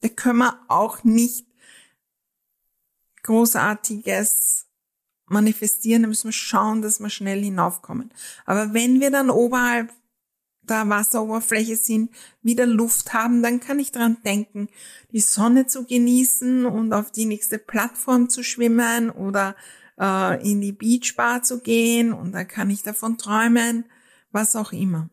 Da 0.00 0.08
können 0.08 0.38
wir 0.38 0.58
auch 0.68 1.04
nicht 1.04 1.46
Großartiges 3.22 4.66
manifestieren. 5.26 6.02
Da 6.02 6.08
müssen 6.08 6.28
wir 6.28 6.32
schauen, 6.32 6.82
dass 6.82 7.00
wir 7.00 7.10
schnell 7.10 7.42
hinaufkommen. 7.42 8.12
Aber 8.46 8.74
wenn 8.74 9.00
wir 9.00 9.10
dann 9.10 9.30
oberhalb 9.30 9.92
der 10.62 10.88
Wasseroberfläche 10.88 11.76
sind, 11.76 12.10
wieder 12.42 12.66
Luft 12.66 13.12
haben, 13.12 13.42
dann 13.42 13.60
kann 13.60 13.78
ich 13.78 13.92
dran 13.92 14.16
denken, 14.24 14.68
die 15.12 15.20
Sonne 15.20 15.66
zu 15.66 15.84
genießen 15.84 16.64
und 16.64 16.92
auf 16.92 17.10
die 17.10 17.26
nächste 17.26 17.58
Plattform 17.58 18.30
zu 18.30 18.42
schwimmen 18.42 19.10
oder 19.10 19.56
äh, 20.00 20.50
in 20.50 20.60
die 20.60 20.72
Beachbar 20.72 21.42
zu 21.42 21.60
gehen 21.60 22.12
und 22.12 22.32
da 22.32 22.44
kann 22.44 22.70
ich 22.70 22.82
davon 22.82 23.18
träumen, 23.18 23.84
was 24.30 24.56
auch 24.56 24.72
immer. 24.72 25.08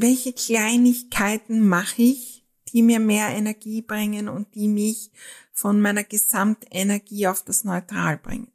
welche 0.00 0.32
Kleinigkeiten 0.32 1.66
mache 1.66 2.02
ich, 2.02 2.44
die 2.68 2.82
mir 2.82 3.00
mehr 3.00 3.28
Energie 3.28 3.82
bringen 3.82 4.28
und 4.28 4.54
die 4.54 4.68
mich 4.68 5.10
von 5.52 5.80
meiner 5.80 6.04
Gesamtenergie 6.04 7.26
auf 7.26 7.42
das 7.44 7.64
Neutral 7.64 8.18
bringen. 8.18 8.52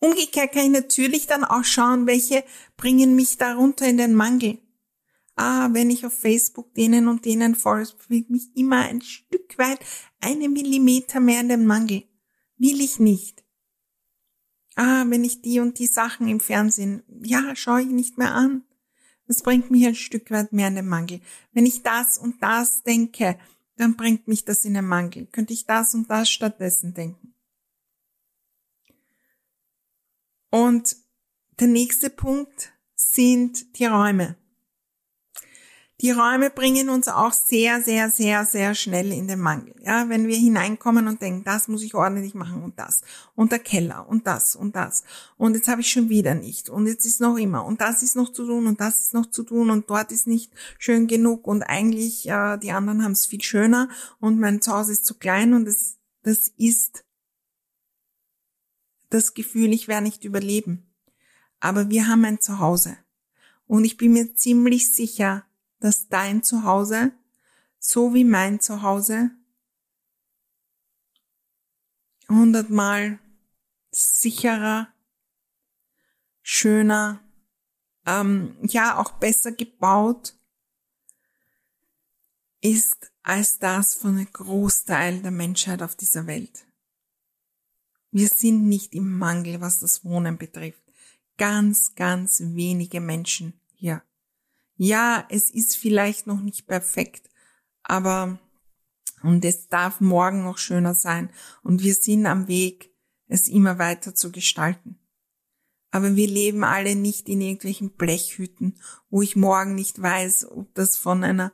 Umgekehrt 0.00 0.52
kann 0.52 0.66
ich 0.66 0.70
natürlich 0.70 1.26
dann 1.26 1.44
auch 1.44 1.64
schauen, 1.64 2.06
welche 2.06 2.44
bringen 2.76 3.16
mich 3.16 3.38
darunter 3.38 3.86
in 3.86 3.96
den 3.96 4.14
Mangel. 4.14 4.58
Ah, 5.36 5.70
wenn 5.72 5.90
ich 5.90 6.06
auf 6.06 6.12
Facebook 6.12 6.74
denen 6.74 7.08
und 7.08 7.24
denen 7.24 7.54
folge, 7.54 7.92
bringt 8.06 8.30
mich 8.30 8.54
immer 8.54 8.82
ein 8.82 9.00
Stück 9.00 9.58
weit 9.58 9.80
eine 10.20 10.48
Millimeter 10.48 11.20
mehr 11.20 11.40
in 11.40 11.48
den 11.48 11.66
Mangel. 11.66 12.04
Will 12.56 12.80
ich 12.80 13.00
nicht. 13.00 13.44
Ah, 14.76 15.04
wenn 15.08 15.24
ich 15.24 15.42
die 15.42 15.60
und 15.60 15.78
die 15.78 15.86
Sachen 15.86 16.28
im 16.28 16.40
Fernsehen, 16.40 17.02
ja, 17.22 17.54
schaue 17.56 17.82
ich 17.82 17.88
nicht 17.88 18.18
mehr 18.18 18.34
an. 18.34 18.64
Das 19.26 19.42
bringt 19.42 19.70
mich 19.70 19.86
ein 19.86 19.94
Stück 19.94 20.30
weit 20.30 20.52
mehr 20.52 20.68
in 20.68 20.76
den 20.76 20.88
Mangel. 20.88 21.20
Wenn 21.52 21.66
ich 21.66 21.82
das 21.82 22.18
und 22.18 22.42
das 22.42 22.82
denke, 22.82 23.38
dann 23.76 23.96
bringt 23.96 24.28
mich 24.28 24.44
das 24.44 24.64
in 24.64 24.74
den 24.74 24.86
Mangel. 24.86 25.26
Könnte 25.26 25.52
ich 25.52 25.66
das 25.66 25.94
und 25.94 26.10
das 26.10 26.30
stattdessen 26.30 26.94
denken? 26.94 27.34
Und 30.50 30.96
der 31.58 31.68
nächste 31.68 32.10
Punkt 32.10 32.72
sind 32.94 33.78
die 33.78 33.86
Räume. 33.86 34.36
Die 36.04 36.10
Räume 36.10 36.50
bringen 36.50 36.90
uns 36.90 37.08
auch 37.08 37.32
sehr, 37.32 37.82
sehr, 37.82 38.10
sehr, 38.10 38.44
sehr 38.44 38.74
schnell 38.74 39.10
in 39.10 39.26
den 39.26 39.40
Mangel. 39.40 39.74
Ja, 39.80 40.10
wenn 40.10 40.26
wir 40.26 40.36
hineinkommen 40.36 41.08
und 41.08 41.22
denken, 41.22 41.44
das 41.44 41.66
muss 41.66 41.82
ich 41.82 41.94
ordentlich 41.94 42.34
machen 42.34 42.62
und 42.62 42.78
das 42.78 43.00
und 43.34 43.52
der 43.52 43.58
Keller 43.58 44.06
und 44.06 44.26
das 44.26 44.54
und 44.54 44.76
das 44.76 45.04
und 45.38 45.54
jetzt 45.54 45.66
habe 45.66 45.80
ich 45.80 45.90
schon 45.90 46.10
wieder 46.10 46.34
nicht 46.34 46.68
und 46.68 46.86
jetzt 46.86 47.06
ist 47.06 47.22
noch 47.22 47.38
immer 47.38 47.64
und 47.64 47.80
das 47.80 48.02
ist 48.02 48.16
noch 48.16 48.30
zu 48.30 48.44
tun 48.44 48.66
und 48.66 48.82
das 48.82 49.00
ist 49.00 49.14
noch 49.14 49.30
zu 49.30 49.44
tun 49.44 49.70
und 49.70 49.88
dort 49.88 50.12
ist 50.12 50.26
nicht 50.26 50.52
schön 50.78 51.06
genug 51.06 51.46
und 51.46 51.62
eigentlich 51.62 52.28
äh, 52.28 52.58
die 52.58 52.72
anderen 52.72 53.02
haben 53.02 53.12
es 53.12 53.24
viel 53.24 53.40
schöner 53.40 53.88
und 54.20 54.38
mein 54.38 54.60
Zuhause 54.60 54.92
ist 54.92 55.06
zu 55.06 55.14
klein 55.14 55.54
und 55.54 55.64
das, 55.64 55.96
das 56.22 56.48
ist 56.58 57.06
das 59.08 59.32
Gefühl, 59.32 59.72
ich 59.72 59.88
werde 59.88 60.04
nicht 60.04 60.24
überleben. 60.24 60.86
Aber 61.60 61.88
wir 61.88 62.08
haben 62.08 62.26
ein 62.26 62.42
Zuhause. 62.42 62.98
Und 63.66 63.86
ich 63.86 63.96
bin 63.96 64.12
mir 64.12 64.34
ziemlich 64.34 64.90
sicher, 64.90 65.46
dass 65.84 66.08
dein 66.08 66.42
Zuhause, 66.42 67.12
so 67.78 68.14
wie 68.14 68.24
mein 68.24 68.58
Zuhause, 68.58 69.32
hundertmal 72.26 73.18
sicherer, 73.90 74.88
schöner, 76.40 77.22
ähm, 78.06 78.56
ja 78.62 78.96
auch 78.96 79.12
besser 79.18 79.52
gebaut 79.52 80.34
ist 82.62 83.12
als 83.22 83.58
das 83.58 83.94
von 83.94 84.16
einem 84.16 84.32
Großteil 84.32 85.20
der 85.20 85.32
Menschheit 85.32 85.82
auf 85.82 85.96
dieser 85.96 86.26
Welt. 86.26 86.66
Wir 88.10 88.28
sind 88.28 88.66
nicht 88.68 88.94
im 88.94 89.18
Mangel, 89.18 89.60
was 89.60 89.80
das 89.80 90.02
Wohnen 90.02 90.38
betrifft. 90.38 90.82
Ganz, 91.36 91.94
ganz 91.94 92.40
wenige 92.40 93.02
Menschen 93.02 93.60
hier. 93.74 94.02
Ja, 94.76 95.26
es 95.30 95.50
ist 95.50 95.76
vielleicht 95.76 96.26
noch 96.26 96.40
nicht 96.40 96.66
perfekt, 96.66 97.30
aber 97.82 98.38
und 99.22 99.44
es 99.44 99.68
darf 99.68 100.00
morgen 100.00 100.44
noch 100.44 100.58
schöner 100.58 100.94
sein 100.94 101.30
und 101.62 101.82
wir 101.82 101.94
sind 101.94 102.26
am 102.26 102.48
Weg, 102.48 102.90
es 103.26 103.48
immer 103.48 103.78
weiter 103.78 104.14
zu 104.14 104.30
gestalten. 104.30 104.98
Aber 105.90 106.16
wir 106.16 106.26
leben 106.26 106.64
alle 106.64 106.94
nicht 106.96 107.28
in 107.28 107.40
irgendwelchen 107.40 107.90
Blechhütten, 107.90 108.74
wo 109.10 109.22
ich 109.22 109.36
morgen 109.36 109.74
nicht 109.74 110.02
weiß, 110.02 110.50
ob 110.50 110.74
das 110.74 110.96
von 110.96 111.24
einer 111.24 111.52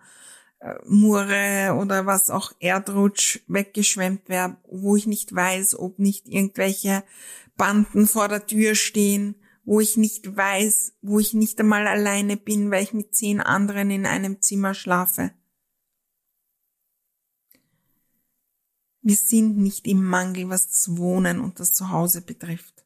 Mure 0.86 1.76
oder 1.78 2.04
was 2.06 2.28
auch 2.28 2.52
Erdrutsch 2.60 3.40
weggeschwemmt 3.46 4.28
wäre, 4.28 4.58
wo 4.68 4.94
ich 4.96 5.06
nicht 5.06 5.34
weiß, 5.34 5.78
ob 5.78 5.98
nicht 5.98 6.28
irgendwelche 6.28 7.02
Banden 7.56 8.06
vor 8.06 8.28
der 8.28 8.46
Tür 8.46 8.74
stehen, 8.74 9.36
wo 9.64 9.80
ich 9.80 9.96
nicht 9.96 10.36
weiß, 10.36 10.94
wo 11.02 11.18
ich 11.18 11.34
nicht 11.34 11.60
einmal 11.60 11.86
alleine 11.86 12.36
bin, 12.36 12.70
weil 12.70 12.82
ich 12.82 12.92
mit 12.92 13.14
zehn 13.14 13.40
anderen 13.40 13.90
in 13.90 14.06
einem 14.06 14.40
Zimmer 14.40 14.74
schlafe. 14.74 15.32
Wir 19.02 19.16
sind 19.16 19.56
nicht 19.56 19.86
im 19.86 20.04
Mangel, 20.04 20.48
was 20.48 20.68
das 20.68 20.96
Wohnen 20.96 21.40
und 21.40 21.58
das 21.58 21.72
Zuhause 21.72 22.20
betrifft. 22.20 22.84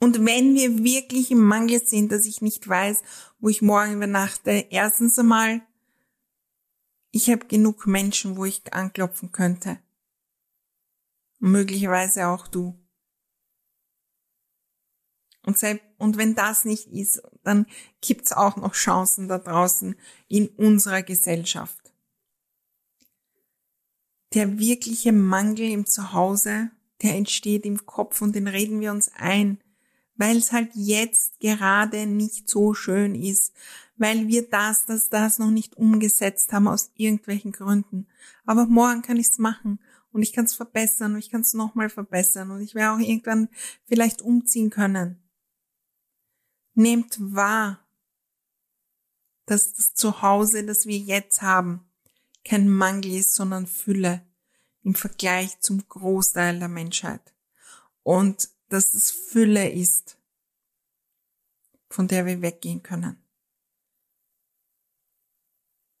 Und 0.00 0.26
wenn 0.26 0.54
wir 0.54 0.84
wirklich 0.84 1.30
im 1.30 1.42
Mangel 1.42 1.84
sind, 1.84 2.12
dass 2.12 2.26
ich 2.26 2.42
nicht 2.42 2.68
weiß, 2.68 3.02
wo 3.38 3.48
ich 3.48 3.62
morgen 3.62 3.94
übernachte, 3.94 4.66
erstens 4.70 5.18
einmal 5.18 5.62
ich 7.16 7.30
habe 7.30 7.46
genug 7.46 7.86
Menschen, 7.86 8.36
wo 8.36 8.44
ich 8.44 8.72
anklopfen 8.72 9.30
könnte. 9.30 9.78
möglicherweise 11.38 12.26
auch 12.26 12.48
du. 12.48 12.74
Und, 15.46 15.58
selbst, 15.58 15.84
und 15.98 16.16
wenn 16.16 16.34
das 16.34 16.64
nicht 16.64 16.88
ist, 16.88 17.22
dann 17.42 17.66
gibt's 18.00 18.32
auch 18.32 18.56
noch 18.56 18.72
Chancen 18.72 19.28
da 19.28 19.38
draußen 19.38 19.94
in 20.28 20.48
unserer 20.48 21.02
Gesellschaft. 21.02 21.92
Der 24.32 24.58
wirkliche 24.58 25.12
Mangel 25.12 25.70
im 25.70 25.86
Zuhause, 25.86 26.70
der 27.02 27.14
entsteht 27.14 27.66
im 27.66 27.84
Kopf 27.86 28.22
und 28.22 28.34
den 28.34 28.48
reden 28.48 28.80
wir 28.80 28.90
uns 28.90 29.10
ein, 29.14 29.58
weil 30.16 30.36
es 30.36 30.52
halt 30.52 30.70
jetzt 30.74 31.40
gerade 31.40 32.06
nicht 32.06 32.48
so 32.48 32.74
schön 32.74 33.14
ist, 33.14 33.52
weil 33.96 34.26
wir 34.28 34.48
das, 34.48 34.86
das, 34.86 35.08
das 35.08 35.38
noch 35.38 35.50
nicht 35.50 35.76
umgesetzt 35.76 36.52
haben 36.52 36.68
aus 36.68 36.90
irgendwelchen 36.96 37.52
Gründen. 37.52 38.06
Aber 38.44 38.66
morgen 38.66 39.02
kann 39.02 39.18
ich 39.18 39.28
es 39.28 39.38
machen 39.38 39.78
und 40.12 40.22
ich 40.22 40.32
kann 40.32 40.46
es 40.46 40.54
verbessern 40.54 41.12
und 41.12 41.18
ich 41.18 41.30
kann 41.30 41.42
es 41.42 41.54
nochmal 41.54 41.90
verbessern 41.90 42.50
und 42.50 42.60
ich 42.60 42.74
werde 42.74 42.94
auch 42.94 43.06
irgendwann 43.06 43.48
vielleicht 43.84 44.22
umziehen 44.22 44.70
können. 44.70 45.23
Nehmt 46.74 47.16
wahr, 47.18 47.80
dass 49.46 49.74
das 49.74 49.94
Zuhause, 49.94 50.64
das 50.64 50.86
wir 50.86 50.98
jetzt 50.98 51.42
haben, 51.42 51.88
kein 52.44 52.68
Mangel 52.68 53.14
ist, 53.14 53.34
sondern 53.34 53.66
Fülle 53.66 54.26
im 54.82 54.94
Vergleich 54.94 55.60
zum 55.60 55.86
Großteil 55.88 56.58
der 56.58 56.68
Menschheit. 56.68 57.34
Und 58.02 58.48
dass 58.68 58.94
es 58.94 59.10
Fülle 59.10 59.70
ist, 59.70 60.18
von 61.88 62.08
der 62.08 62.26
wir 62.26 62.42
weggehen 62.42 62.82
können. 62.82 63.16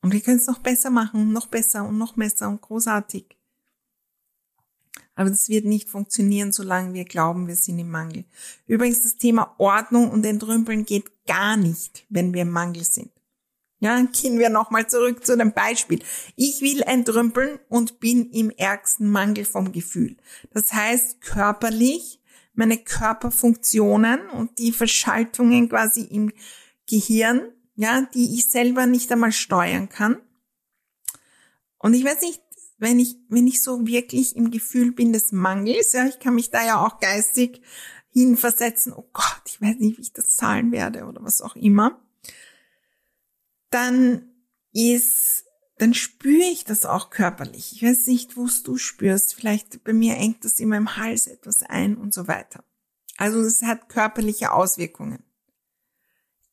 Und 0.02 0.12
wir 0.12 0.20
können 0.20 0.38
es 0.38 0.46
noch 0.46 0.58
besser 0.58 0.90
machen, 0.90 1.32
noch 1.32 1.46
besser 1.46 1.88
und 1.88 1.96
noch 1.96 2.14
besser 2.14 2.48
und 2.48 2.60
großartig. 2.60 3.38
Aber 5.14 5.30
das 5.30 5.48
wird 5.48 5.64
nicht 5.64 5.88
funktionieren, 5.88 6.52
solange 6.52 6.94
wir 6.94 7.04
glauben, 7.04 7.46
wir 7.46 7.56
sind 7.56 7.78
im 7.78 7.90
Mangel. 7.90 8.24
Übrigens, 8.66 9.02
das 9.02 9.16
Thema 9.16 9.54
Ordnung 9.58 10.10
und 10.10 10.26
Entrümpeln 10.26 10.84
geht 10.84 11.26
gar 11.26 11.56
nicht, 11.56 12.04
wenn 12.08 12.34
wir 12.34 12.42
im 12.42 12.50
Mangel 12.50 12.84
sind. 12.84 13.10
Ja, 13.80 14.00
gehen 14.00 14.38
wir 14.38 14.48
nochmal 14.48 14.88
zurück 14.88 15.24
zu 15.24 15.36
dem 15.36 15.52
Beispiel. 15.52 16.02
Ich 16.36 16.62
will 16.62 16.82
entrümpeln 16.82 17.58
und 17.68 18.00
bin 18.00 18.30
im 18.30 18.50
ärgsten 18.50 19.10
Mangel 19.10 19.44
vom 19.44 19.72
Gefühl. 19.72 20.16
Das 20.52 20.72
heißt, 20.72 21.20
körperlich, 21.20 22.20
meine 22.54 22.78
Körperfunktionen 22.78 24.28
und 24.30 24.58
die 24.58 24.72
Verschaltungen 24.72 25.68
quasi 25.68 26.02
im 26.02 26.32
Gehirn 26.88 27.54
ja, 27.76 28.02
die 28.14 28.34
ich 28.34 28.48
selber 28.48 28.86
nicht 28.86 29.10
einmal 29.10 29.32
steuern 29.32 29.88
kann. 29.88 30.18
Und 31.78 31.94
ich 31.94 32.04
weiß 32.04 32.20
nicht, 32.22 32.40
wenn 32.76 32.98
ich, 32.98 33.16
wenn 33.28 33.46
ich 33.46 33.62
so 33.62 33.86
wirklich 33.86 34.36
im 34.36 34.50
Gefühl 34.50 34.92
bin 34.92 35.12
des 35.12 35.32
Mangels, 35.32 35.92
ja, 35.92 36.06
ich 36.06 36.18
kann 36.18 36.34
mich 36.34 36.50
da 36.50 36.64
ja 36.64 36.84
auch 36.84 37.00
geistig 37.00 37.62
hinversetzen, 38.10 38.92
oh 38.92 39.08
Gott, 39.12 39.42
ich 39.46 39.60
weiß 39.60 39.76
nicht, 39.78 39.98
wie 39.98 40.02
ich 40.02 40.12
das 40.12 40.30
zahlen 40.30 40.72
werde 40.72 41.04
oder 41.04 41.22
was 41.22 41.40
auch 41.40 41.56
immer, 41.56 42.00
dann 43.70 44.30
ist, 44.72 45.44
dann 45.78 45.94
spüre 45.94 46.44
ich 46.44 46.64
das 46.64 46.86
auch 46.86 47.10
körperlich. 47.10 47.72
Ich 47.72 47.82
weiß 47.82 48.06
nicht, 48.06 48.36
wo 48.36 48.46
es 48.46 48.62
du 48.62 48.76
spürst. 48.76 49.34
Vielleicht 49.34 49.82
bei 49.82 49.92
mir 49.92 50.16
engt 50.16 50.44
das 50.44 50.60
in 50.60 50.68
meinem 50.68 50.96
Hals 50.96 51.26
etwas 51.26 51.62
ein 51.62 51.96
und 51.96 52.14
so 52.14 52.28
weiter. 52.28 52.64
Also 53.16 53.40
es 53.40 53.62
hat 53.62 53.88
körperliche 53.88 54.52
Auswirkungen 54.52 55.24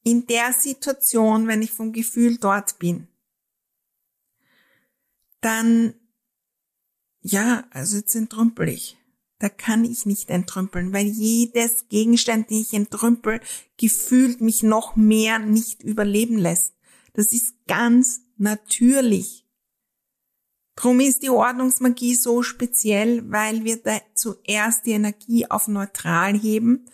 in 0.04 0.26
der 0.26 0.54
Situation, 0.54 1.48
wenn 1.48 1.62
ich 1.62 1.72
vom 1.72 1.94
Gefühl 1.94 2.38
dort 2.38 2.80
bin, 2.80 3.08
dann, 5.42 5.96
ja, 7.22 7.66
also 7.72 7.98
jetzt 7.98 8.16
entrümpel 8.16 8.70
ich. 8.70 8.98
Da 9.40 9.50
kann 9.50 9.86
ich 9.86 10.06
nicht 10.06 10.30
entrümpeln, 10.30 10.94
weil 10.94 11.08
jedes 11.08 11.88
Gegenstand, 11.90 12.52
den 12.52 12.62
ich 12.62 12.74
entrümpel, 12.74 13.40
gefühlt 13.78 14.40
mich 14.40 14.62
noch 14.62 14.96
mehr 14.96 15.40
nicht 15.40 15.82
überleben 15.82 16.38
lässt. 16.38 16.76
Das 17.14 17.34
ist 17.34 17.56
ganz 17.68 18.22
natürlich. 18.38 19.46
Drum 20.76 21.00
ist 21.00 21.24
die 21.24 21.30
Ordnungsmagie 21.30 22.16
so 22.16 22.44
speziell, 22.44 23.30
weil 23.32 23.64
wir 23.64 23.78
da 23.78 24.00
zuerst 24.14 24.86
die 24.86 24.92
Energie 24.92 25.50
auf 25.50 25.68
neutral 25.68 26.38
heben 26.38 26.86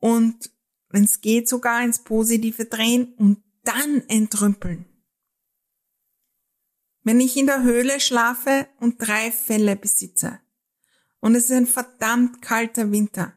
und 0.00 0.50
wenn 0.88 1.04
es 1.04 1.20
geht, 1.20 1.48
sogar 1.48 1.84
ins 1.84 2.04
Positive 2.04 2.64
drehen 2.64 3.14
und 3.18 3.42
dann 3.64 4.02
entrümpeln. 4.08 4.86
Wenn 7.06 7.20
ich 7.20 7.36
in 7.36 7.46
der 7.46 7.62
Höhle 7.62 8.00
schlafe 8.00 8.66
und 8.80 8.96
drei 8.98 9.30
Fälle 9.30 9.76
besitze 9.76 10.40
und 11.20 11.36
es 11.36 11.44
ist 11.44 11.52
ein 11.52 11.68
verdammt 11.68 12.42
kalter 12.42 12.90
Winter 12.90 13.32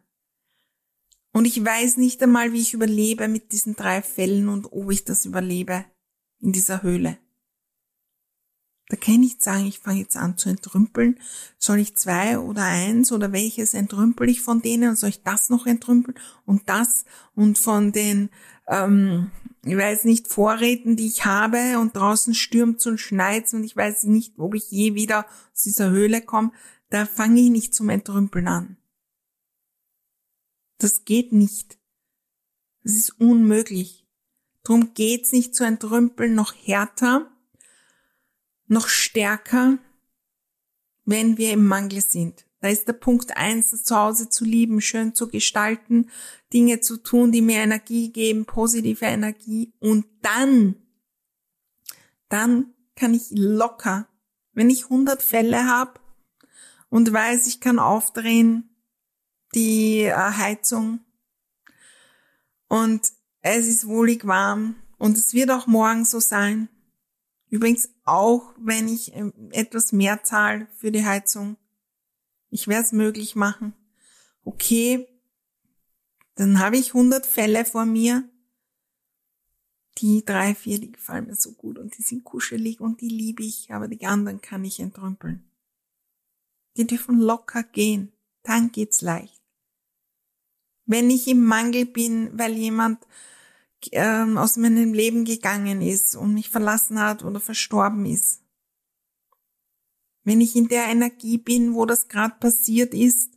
und 1.33 1.45
ich 1.45 1.63
weiß 1.63 1.97
nicht 1.97 2.23
einmal, 2.23 2.51
wie 2.51 2.61
ich 2.61 2.73
überlebe 2.73 3.27
mit 3.27 3.51
diesen 3.51 3.75
drei 3.75 4.01
Fällen 4.01 4.49
und 4.49 4.73
ob 4.73 4.89
ich 4.89 5.05
das 5.05 5.27
überlebe 5.27 5.85
in 6.39 6.51
dieser 6.51 6.81
Höhle. 6.81 7.19
Da 8.89 8.97
kann 8.97 9.13
ich 9.15 9.19
nicht 9.19 9.43
sagen, 9.43 9.67
ich 9.67 9.79
fange 9.79 9.99
jetzt 9.99 10.17
an 10.17 10.35
zu 10.35 10.49
entrümpeln. 10.49 11.19
Soll 11.59 11.77
ich 11.77 11.95
zwei 11.95 12.39
oder 12.39 12.63
eins 12.63 13.11
oder 13.11 13.31
welches 13.31 13.75
entrümpel 13.75 14.29
ich 14.29 14.41
von 14.41 14.63
denen? 14.63 14.95
Soll 14.95 15.09
ich 15.09 15.21
das 15.21 15.49
noch 15.49 15.67
entrümpeln 15.67 16.17
und 16.45 16.67
das 16.67 17.05
und 17.35 17.59
von 17.59 17.91
den, 17.91 18.31
ähm, 18.67 19.29
ich 19.63 19.77
weiß 19.77 20.05
nicht, 20.05 20.27
Vorräten, 20.27 20.95
die 20.95 21.05
ich 21.05 21.23
habe 21.23 21.77
und 21.77 21.95
draußen 21.95 22.33
stürmt 22.33 22.85
und 22.87 22.97
schneit 22.97 23.53
und 23.53 23.63
ich 23.63 23.77
weiß 23.77 24.05
nicht, 24.05 24.39
ob 24.39 24.55
ich 24.55 24.71
je 24.71 24.95
wieder 24.95 25.27
aus 25.53 25.61
dieser 25.61 25.91
Höhle 25.91 26.21
komme. 26.21 26.51
Da 26.89 27.05
fange 27.05 27.41
ich 27.41 27.51
nicht 27.51 27.75
zum 27.75 27.89
Entrümpeln 27.89 28.47
an. 28.47 28.77
Das 30.79 31.05
geht 31.05 31.31
nicht. 31.31 31.77
Das 32.83 32.93
ist 32.93 33.19
unmöglich. 33.21 34.07
Drum 34.63 34.95
geht's 34.95 35.31
nicht 35.31 35.53
zu 35.53 35.63
entrümpeln 35.63 36.33
noch 36.33 36.55
härter, 36.55 37.29
noch 38.69 38.87
stärker, 38.87 39.77
wenn 41.05 41.37
wir 41.37 41.51
im 41.51 41.65
Mangel 41.65 42.01
sind. 42.01 42.45
Da 42.61 42.67
ist 42.67 42.87
der 42.87 42.93
Punkt 42.93 43.35
eins, 43.35 43.71
das 43.71 43.83
Zuhause 43.83 44.29
zu 44.29 44.45
lieben, 44.45 44.81
schön 44.81 45.15
zu 45.15 45.27
gestalten, 45.27 46.09
Dinge 46.53 46.81
zu 46.81 46.97
tun, 46.97 47.31
die 47.31 47.41
mir 47.41 47.59
Energie 47.59 48.11
geben, 48.11 48.45
positive 48.45 49.05
Energie. 49.05 49.73
Und 49.79 50.05
dann, 50.21 50.75
dann 52.27 52.73
kann 52.95 53.13
ich 53.13 53.27
locker, 53.31 54.07
wenn 54.53 54.69
ich 54.69 54.85
100 54.85 55.21
Fälle 55.23 55.65
habe 55.65 55.99
und 56.89 57.11
weiß, 57.11 57.47
ich 57.47 57.59
kann 57.59 57.79
aufdrehen 57.79 58.69
die 59.55 60.01
äh, 60.01 60.13
Heizung 60.13 60.99
und 62.67 63.01
es 63.41 63.67
ist 63.67 63.87
wohlig 63.87 64.27
warm 64.27 64.75
und 64.97 65.17
es 65.17 65.33
wird 65.33 65.49
auch 65.49 65.65
morgen 65.65 66.05
so 66.05 66.19
sein, 66.19 66.69
Übrigens 67.49 67.89
auch, 68.09 68.53
wenn 68.57 68.87
ich 68.87 69.15
ähm, 69.15 69.33
etwas 69.51 69.91
mehr 69.91 70.23
zahle 70.23 70.67
für 70.75 70.91
die 70.91 71.05
Heizung. 71.05 71.57
Ich 72.49 72.67
werde 72.67 72.85
es 72.85 72.91
möglich 72.91 73.35
machen. 73.35 73.73
Okay, 74.43 75.07
dann 76.35 76.59
habe 76.59 76.77
ich 76.77 76.93
100 76.93 77.25
Fälle 77.25 77.65
vor 77.65 77.85
mir. 77.85 78.23
Die 79.97 80.23
drei, 80.23 80.55
vier, 80.55 80.79
die 80.79 80.93
gefallen 80.93 81.27
mir 81.27 81.35
so 81.35 81.51
gut 81.51 81.77
und 81.77 81.97
die 81.97 82.01
sind 82.01 82.23
kuschelig 82.23 82.79
und 82.79 83.01
die 83.01 83.09
liebe 83.09 83.43
ich, 83.43 83.71
aber 83.71 83.89
die 83.89 84.05
anderen 84.05 84.39
kann 84.39 84.63
ich 84.63 84.79
entrümpeln. 84.79 85.43
Die 86.77 86.87
dürfen 86.87 87.19
locker 87.19 87.63
gehen, 87.63 88.13
dann 88.43 88.71
geht's 88.71 89.01
leicht. 89.01 89.41
Wenn 90.85 91.09
ich 91.09 91.27
im 91.27 91.43
Mangel 91.43 91.85
bin, 91.85 92.29
weil 92.39 92.53
jemand 92.53 93.05
ähm, 93.91 94.37
aus 94.37 94.57
meinem 94.57 94.93
Leben 94.93 95.25
gegangen 95.25 95.81
ist 95.81 96.15
und 96.15 96.33
mich 96.33 96.49
verlassen 96.49 96.99
hat 96.99 97.23
oder 97.23 97.39
verstorben 97.39 98.05
ist. 98.05 98.41
Wenn 100.23 100.41
ich 100.41 100.55
in 100.55 100.67
der 100.67 100.85
Energie 100.85 101.37
bin, 101.37 101.73
wo 101.73 101.85
das 101.85 102.07
gerade 102.07 102.35
passiert 102.39 102.93
ist, 102.93 103.31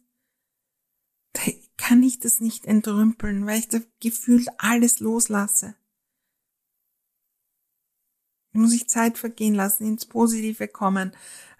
kann 1.76 2.02
ich 2.02 2.18
das 2.18 2.40
nicht 2.40 2.66
entrümpeln, 2.66 3.46
weil 3.46 3.58
ich 3.58 3.68
da 3.68 3.78
gefühlt 4.00 4.48
alles 4.58 5.00
loslasse. 5.00 5.74
Muss 8.52 8.74
ich 8.74 8.88
Zeit 8.88 9.18
vergehen 9.18 9.54
lassen, 9.54 9.86
ins 9.86 10.06
Positive 10.06 10.68
kommen, 10.68 11.12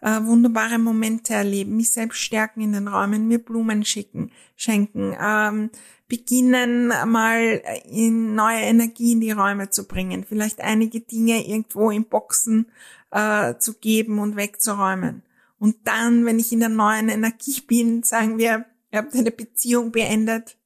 äh, 0.03 0.23
wunderbare 0.25 0.79
Momente 0.79 1.33
erleben, 1.35 1.77
mich 1.77 1.93
selbst 1.93 2.19
stärken 2.19 2.61
in 2.61 2.73
den 2.73 2.89
Räumen, 2.89 3.29
mir 3.29 3.39
Blumen 3.39 3.85
schicken, 3.85 4.31
schenken, 4.57 5.17
ähm, 5.21 5.71
beginnen 6.09 6.93
mal 7.07 7.63
in 7.91 8.35
neue 8.35 8.61
Energie 8.61 9.13
in 9.13 9.21
die 9.21 9.31
Räume 9.31 9.71
zu 9.71 9.89
bringen, 9.89 10.25
vielleicht 10.29 10.61
einige 10.61 11.01
Dinge 11.01 11.47
irgendwo 11.47 11.91
in 11.91 12.05
Boxen 12.05 12.67
äh, 13.13 13.55
zu 13.59 13.75
geben 13.75 14.19
und 14.19 14.37
wegzuräumen. 14.37 15.23
Und 15.59 15.77
dann, 15.85 16.27
wenn 16.27 16.39
ich 16.39 16.53
in 16.53 16.61
der 16.61 16.69
neuen 16.69 17.09
Energie 17.09 17.61
bin, 17.61 18.03
sagen 18.03 18.37
wir, 18.37 18.67
ihr 18.91 18.99
habt 18.99 19.15
eine 19.15 19.31
Beziehung 19.31 19.93
beendet, 19.93 20.57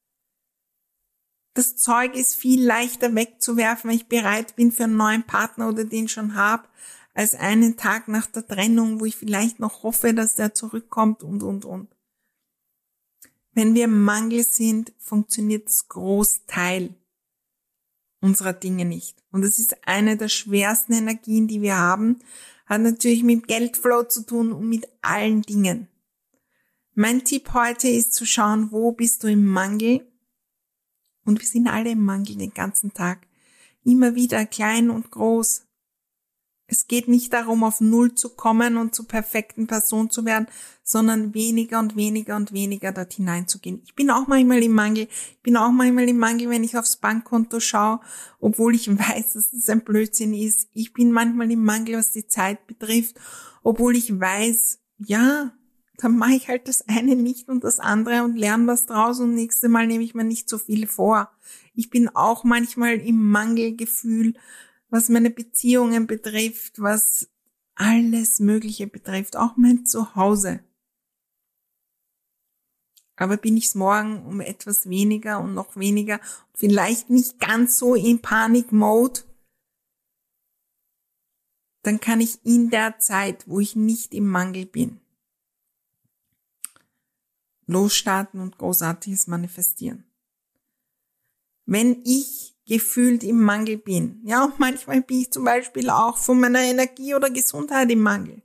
das 1.57 1.77
Zeug 1.77 2.15
ist 2.15 2.35
viel 2.35 2.65
leichter 2.65 3.15
wegzuwerfen, 3.15 3.91
wenn 3.91 3.97
ich 3.97 4.09
bereit 4.09 4.57
bin 4.57 4.73
für 4.73 4.85
einen 4.85 4.97
neuen 4.97 5.23
Partner 5.23 5.69
oder 5.69 5.85
den 5.85 6.09
schon 6.09 6.35
hab, 6.37 6.69
als 7.15 7.35
einen 7.35 7.77
Tag 7.79 8.09
nach 8.09 8.27
der 8.27 8.47
Trennung, 8.47 9.01
wo 9.01 9.07
ich 9.07 9.17
vielleicht 9.17 9.59
noch 9.59 9.83
hoffe, 9.83 10.13
dass 10.13 10.35
der 10.35 10.53
zurückkommt 10.53 11.23
und, 11.23 11.43
und, 11.43 11.65
und. 11.65 11.89
Wenn 13.53 13.75
wir 13.75 13.85
im 13.85 14.05
Mangel 14.05 14.45
sind, 14.45 14.93
funktioniert 14.99 15.67
das 15.67 15.89
Großteil 15.89 16.95
unserer 18.21 18.53
Dinge 18.53 18.85
nicht. 18.85 19.23
Und 19.33 19.43
es 19.43 19.59
ist 19.59 19.89
eine 19.89 20.19
der 20.19 20.29
schwersten 20.29 20.93
Energien, 20.93 21.49
die 21.49 21.63
wir 21.63 21.79
haben, 21.79 22.19
hat 22.67 22.83
natürlich 22.83 23.23
mit 23.23 23.49
Geldflow 23.49 24.03
zu 24.03 24.27
tun 24.27 24.53
und 24.53 24.69
mit 24.69 24.87
allen 25.01 25.41
Dingen. 25.41 25.89
Mein 26.95 27.25
Tipp 27.25 27.55
heute 27.55 27.89
ist 27.89 28.13
zu 28.13 28.27
schauen, 28.27 28.73
wo 28.73 28.93
bist 28.93 29.23
du 29.23 29.29
im 29.29 29.47
Mangel? 29.47 30.07
Und 31.27 31.41
wir 31.41 31.47
sind 31.47 31.67
alle 31.69 31.91
im 31.91 32.05
Mangel 32.05 32.37
den 32.37 32.55
ganzen 32.55 32.95
Tag. 32.95 33.27
Immer 33.85 34.15
wieder 34.15 34.47
klein 34.47 34.89
und 34.89 35.11
groß. 35.11 35.67
Es 36.69 36.89
geht 36.89 37.07
nicht 37.07 37.33
darum, 37.33 37.63
auf 37.63 37.81
Null 37.81 38.15
zu 38.15 38.31
kommen 38.31 38.77
und 38.77 38.95
zur 38.95 39.07
perfekten 39.07 39.69
Person 39.69 40.11
zu 40.11 40.25
werden, 40.25 40.49
sondern 40.83 41.33
weniger 41.33 41.79
und 41.79 41.95
weniger 41.95 42.35
und 42.35 42.53
weniger 42.53 42.91
dort 42.91 43.13
hineinzugehen. 43.13 43.83
Ich 43.85 43.95
bin 43.95 44.11
auch 44.11 44.27
manchmal 44.27 44.63
im 44.63 44.73
Mangel. 44.73 45.07
Ich 45.31 45.43
bin 45.43 45.57
auch 45.57 45.71
manchmal 45.71 46.09
im 46.09 46.19
Mangel, 46.19 46.51
wenn 46.51 46.65
ich 46.65 46.77
aufs 46.77 46.97
Bankkonto 46.97 47.61
schaue, 47.61 48.01
obwohl 48.41 48.75
ich 48.75 48.89
weiß, 48.99 49.35
dass 49.35 49.51
das 49.51 49.69
ein 49.69 49.85
Blödsinn 49.85 50.35
ist. 50.35 50.69
Ich 50.73 50.93
bin 50.93 51.13
manchmal 51.13 51.51
im 51.53 51.65
Mangel, 51.65 51.99
was 51.99 52.11
die 52.11 52.27
Zeit 52.27 52.67
betrifft, 52.67 53.17
obwohl 53.63 53.95
ich 53.95 54.19
weiß, 54.19 54.81
ja, 54.99 55.53
dann 55.99 56.19
mache 56.19 56.35
ich 56.35 56.49
halt 56.49 56.69
das 56.69 56.87
eine 56.89 57.17
nicht 57.17 57.49
und 57.49 57.65
das 57.65 57.79
andere 57.79 58.23
und 58.23 58.37
lerne 58.37 58.67
was 58.67 58.87
draus 58.87 59.21
und 59.21 59.35
nächste 59.35 59.69
Mal 59.69 59.87
nehme 59.87 60.05
ich 60.05 60.15
mir 60.15 60.25
nicht 60.25 60.49
so 60.49 60.59
viel 60.59 60.87
vor. 60.87 61.31
Ich 61.75 61.91
bin 61.91 62.09
auch 62.09 62.45
manchmal 62.45 63.01
im 63.01 63.31
Mangelgefühl, 63.31 64.35
was 64.89 65.09
meine 65.09 65.31
Beziehungen 65.31 66.07
betrifft, 66.07 66.81
was 66.81 67.29
alles 67.75 68.41
Mögliche 68.41 68.87
betrifft, 68.87 69.37
auch 69.37 69.57
mein 69.57 69.85
Zuhause. 69.87 70.61
Aber 73.17 73.39
bin 73.39 73.57
ich's 73.57 73.75
morgen 73.75 74.25
um 74.27 74.41
etwas 74.41 74.89
weniger 74.89 75.41
und 75.41 75.55
noch 75.55 75.77
weniger, 75.77 76.21
vielleicht 76.55 77.09
nicht 77.09 77.39
ganz 77.41 77.79
so 77.79 77.95
in 77.95 78.21
Panik-Mode, 78.21 79.23
dann 81.83 82.01
kann 82.01 82.21
ich 82.21 82.45
in 82.45 82.69
der 82.69 82.99
Zeit, 82.99 83.49
wo 83.49 83.61
ich 83.61 83.77
nicht 83.77 84.13
im 84.13 84.27
Mangel 84.27 84.67
bin, 84.67 85.01
losstarten 87.67 88.41
und 88.41 88.59
Großartiges 88.59 89.27
manifestieren. 89.27 90.05
Wenn 91.65 92.03
ich 92.05 92.57
gefühlt 92.67 93.23
im 93.23 93.41
Mangel 93.41 93.79
bin. 93.79 94.21
Ja, 94.25 94.53
manchmal 94.59 95.01
bin 95.01 95.21
ich 95.21 95.31
zum 95.31 95.45
Beispiel 95.45 95.89
auch 95.89 96.19
von 96.19 96.41
meiner 96.41 96.61
Energie 96.61 97.15
oder 97.15 97.31
Gesundheit 97.31 97.91
im 97.91 98.01
Mangel. 98.01 98.43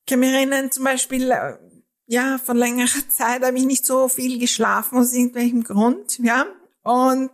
Ich 0.00 0.06
kann 0.06 0.20
mich 0.20 0.32
erinnern, 0.32 0.72
zum 0.72 0.84
Beispiel, 0.84 1.30
äh, 1.30 1.58
ja, 2.06 2.38
vor 2.38 2.54
längerer 2.54 3.08
Zeit 3.08 3.44
habe 3.44 3.58
ich 3.58 3.66
nicht 3.66 3.84
so 3.84 4.08
viel 4.08 4.38
geschlafen 4.38 4.98
aus 4.98 5.12
irgendwelchem 5.12 5.62
Grund, 5.62 6.18
ja, 6.18 6.46
und 6.82 7.30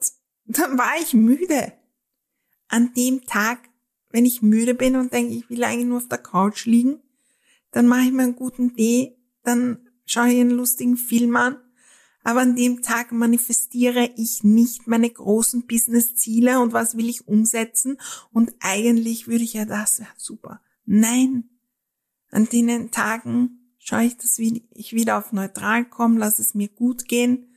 dann 0.46 0.78
war 0.78 0.92
ich 1.00 1.14
müde. 1.14 1.72
An 2.68 2.92
dem 2.94 3.24
Tag, 3.26 3.58
wenn 4.10 4.24
ich 4.24 4.42
müde 4.42 4.74
bin 4.74 4.96
und 4.96 5.12
denke, 5.12 5.34
ich 5.34 5.48
will 5.48 5.62
eigentlich 5.62 5.86
nur 5.86 5.98
auf 5.98 6.08
der 6.08 6.18
Couch 6.18 6.64
liegen, 6.66 7.00
dann 7.70 7.86
mache 7.86 8.06
ich 8.06 8.12
mir 8.12 8.22
einen 8.22 8.36
guten 8.36 8.74
Tee, 8.74 9.16
dann 9.44 9.81
schaue 10.06 10.30
ich 10.30 10.40
einen 10.40 10.50
lustigen 10.50 10.96
Film 10.96 11.36
an 11.36 11.56
aber 12.24 12.40
an 12.40 12.56
dem 12.56 12.82
Tag 12.82 13.12
manifestiere 13.12 14.10
ich 14.16 14.44
nicht 14.44 14.86
meine 14.86 15.10
großen 15.10 15.66
Business-Ziele 15.66 16.60
und 16.60 16.72
was 16.72 16.96
will 16.96 17.08
ich 17.08 17.26
umsetzen 17.26 17.98
und 18.32 18.54
eigentlich 18.60 19.26
würde 19.26 19.44
ich 19.44 19.54
ja 19.54 19.64
das, 19.64 19.98
ja 19.98 20.06
super. 20.16 20.60
Nein, 20.84 21.50
an 22.30 22.46
den 22.46 22.90
Tagen 22.90 23.74
schaue 23.78 24.04
ich, 24.04 24.16
dass 24.16 24.38
ich 24.38 24.92
wieder 24.92 25.18
auf 25.18 25.32
neutral 25.32 25.84
komme, 25.84 26.18
lasse 26.18 26.42
es 26.42 26.54
mir 26.54 26.68
gut 26.68 27.08
gehen 27.08 27.56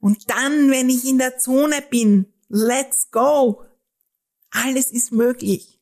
und 0.00 0.30
dann, 0.30 0.70
wenn 0.70 0.90
ich 0.90 1.06
in 1.06 1.18
der 1.18 1.38
Zone 1.38 1.82
bin, 1.88 2.26
let's 2.48 3.10
go. 3.12 3.64
Alles 4.50 4.90
ist 4.90 5.12
möglich. 5.12 5.80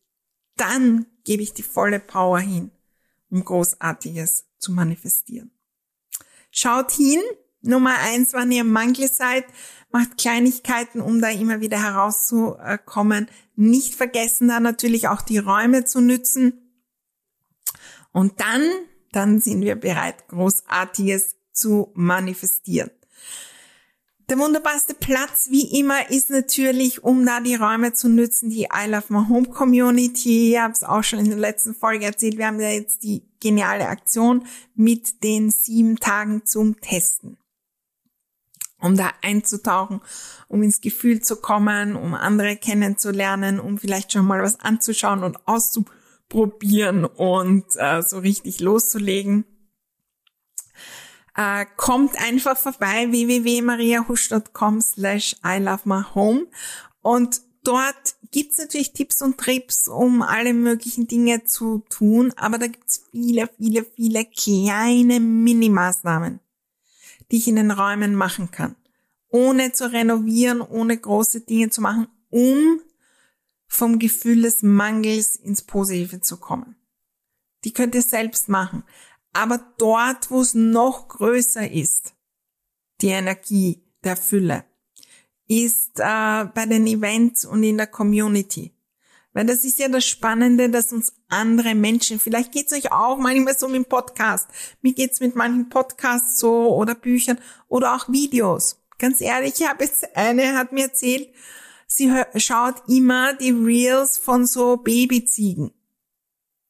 Dann 0.57 1.07
gebe 1.25 1.43
ich 1.43 1.55
die 1.55 1.63
volle 1.63 1.99
Power 1.99 2.39
hin, 2.39 2.71
um 3.31 3.43
Großartiges 3.43 4.47
zu 4.59 4.73
manifestieren. 4.73 5.51
Schaut 6.51 6.93
hin, 6.93 7.21
Nummer 7.63 7.99
eins, 7.99 8.33
wann 8.33 8.51
ihr 8.51 8.63
im 8.63 8.73
Mangel 8.73 9.09
seid, 9.09 9.45
macht 9.91 10.19
Kleinigkeiten, 10.19 11.01
um 11.01 11.21
da 11.21 11.29
immer 11.31 11.61
wieder 11.61 11.83
herauszukommen. 11.83 13.29
Nicht 13.57 13.95
vergessen, 13.95 14.49
da 14.49 14.61
natürlich 14.61 15.09
auch 15.09 15.23
die 15.23 15.39
Räume 15.39 15.85
zu 15.85 16.01
nützen. 16.01 16.71
Und 18.13 18.41
dann, 18.41 18.63
dann 19.13 19.41
sind 19.41 19.63
wir 19.63 19.77
bereit, 19.77 20.29
Großartiges 20.29 21.37
zu 21.53 21.93
manifestieren. 21.95 22.91
Der 24.31 24.39
wunderbarste 24.39 24.95
Platz, 24.95 25.49
wie 25.51 25.81
immer, 25.81 26.09
ist 26.09 26.31
natürlich, 26.31 27.03
um 27.03 27.27
da 27.27 27.41
die 27.41 27.57
Räume 27.57 27.95
zu 27.95 28.09
nutzen, 28.09 28.49
die 28.49 28.69
I 28.73 28.89
Love 28.89 29.07
My 29.09 29.29
Home 29.29 29.49
Community. 29.49 30.53
Ich 30.53 30.59
habe 30.61 30.73
es 30.73 30.85
auch 30.85 31.03
schon 31.03 31.19
in 31.19 31.31
der 31.31 31.39
letzten 31.39 31.75
Folge 31.75 32.05
erzählt. 32.05 32.39
Wir 32.39 32.47
haben 32.47 32.61
ja 32.61 32.69
jetzt 32.71 33.03
die 33.03 33.25
geniale 33.41 33.89
Aktion 33.89 34.47
mit 34.77 35.25
den 35.25 35.51
sieben 35.51 35.97
Tagen 35.97 36.47
zum 36.47 36.81
Testen. 36.81 37.39
Um 38.79 38.97
da 38.97 39.11
einzutauchen, 39.21 40.01
um 40.47 40.63
ins 40.63 40.81
Gefühl 40.81 41.21
zu 41.21 41.35
kommen, 41.35 41.97
um 41.97 42.15
andere 42.15 42.55
kennenzulernen, 42.55 43.59
um 43.59 43.79
vielleicht 43.79 44.13
schon 44.13 44.27
mal 44.27 44.41
was 44.43 44.61
anzuschauen 44.61 45.25
und 45.25 45.39
auszuprobieren 45.49 47.05
und 47.05 47.65
äh, 47.75 48.01
so 48.03 48.21
richtig 48.21 48.61
loszulegen. 48.61 49.45
Äh, 51.37 51.67
kommt 51.77 52.17
einfach 52.21 52.57
vorbei 52.57 53.11
www.mariahusch.com 53.11 54.81
slash 54.81 55.37
I 55.45 55.59
love 55.59 55.83
my 55.85 56.03
home 56.15 56.47
und 57.03 57.41
dort 57.63 58.17
gibt's 58.31 58.59
natürlich 58.59 58.93
Tipps 58.93 59.23
und 59.23 59.39
Trips, 59.39 59.89
um 59.89 60.23
alle 60.23 60.55
möglichen 60.55 61.07
Dinge 61.07 61.45
zu 61.45 61.85
tun, 61.89 62.33
aber 62.37 62.59
da 62.59 62.67
gibt's 62.67 63.05
viele, 63.11 63.49
viele, 63.57 63.85
viele 63.85 64.25
kleine 64.25 65.21
Minimaßnahmen, 65.21 66.41
die 67.31 67.37
ich 67.37 67.49
in 67.49 67.57
den 67.57 67.71
Räumen 67.71 68.15
machen 68.15 68.51
kann, 68.51 68.77
ohne 69.29 69.73
zu 69.73 69.93
renovieren, 69.93 70.61
ohne 70.61 70.97
große 70.97 71.43
Dinge 71.43 71.71
zu 71.71 71.81
machen, 71.81 72.09
um 72.31 72.81
vom 73.67 73.99
Gefühl 73.99 74.43
des 74.43 74.63
Mangels 74.63 75.37
ins 75.37 75.63
Positive 75.63 76.21
zu 76.21 76.39
kommen. 76.39 76.77
Die 77.65 77.73
könnt 77.73 77.95
ihr 77.95 78.03
selbst 78.03 78.49
machen. 78.49 78.85
Aber 79.33 79.61
dort, 79.79 80.31
wo 80.31 80.41
es 80.41 80.55
noch 80.55 81.09
größer 81.09 81.71
ist, 81.71 82.15
die 83.01 83.09
Energie 83.09 83.85
der 84.03 84.17
Fülle, 84.17 84.65
ist 85.47 85.99
äh, 85.99 86.45
bei 86.55 86.67
den 86.67 86.87
Events 86.87 87.45
und 87.45 87.63
in 87.63 87.77
der 87.77 87.87
Community. 87.87 88.73
Weil 89.33 89.47
das 89.47 89.65
ist 89.65 89.79
ja 89.79 89.89
das 89.89 90.05
Spannende, 90.05 90.71
dass 90.71 90.93
uns 90.93 91.13
andere 91.29 91.75
Menschen, 91.77 92.19
vielleicht 92.19 92.51
geht's 92.53 92.73
euch 92.73 92.91
auch 92.91 93.17
manchmal 93.17 93.57
so 93.57 93.69
mit 93.69 93.77
dem 93.77 93.85
Podcast. 93.85 94.49
Mir 94.83 94.93
geht's 94.93 95.21
mit 95.21 95.37
manchen 95.37 95.69
Podcasts 95.69 96.39
so 96.39 96.75
oder 96.75 96.97
Büchern 96.97 97.39
oder 97.69 97.95
auch 97.95 98.09
Videos. 98.09 98.83
Ganz 98.99 99.21
ehrlich, 99.21 99.61
ich 99.61 99.69
habe 99.69 99.85
jetzt 99.85 100.17
eine, 100.17 100.59
hat 100.59 100.73
mir 100.73 100.85
erzählt, 100.85 101.33
sie 101.87 102.13
schaut 102.37 102.83
immer 102.89 103.35
die 103.35 103.53
Reels 103.53 104.19
von 104.19 104.47
so 104.47 104.77
Babyziegen 104.77 105.73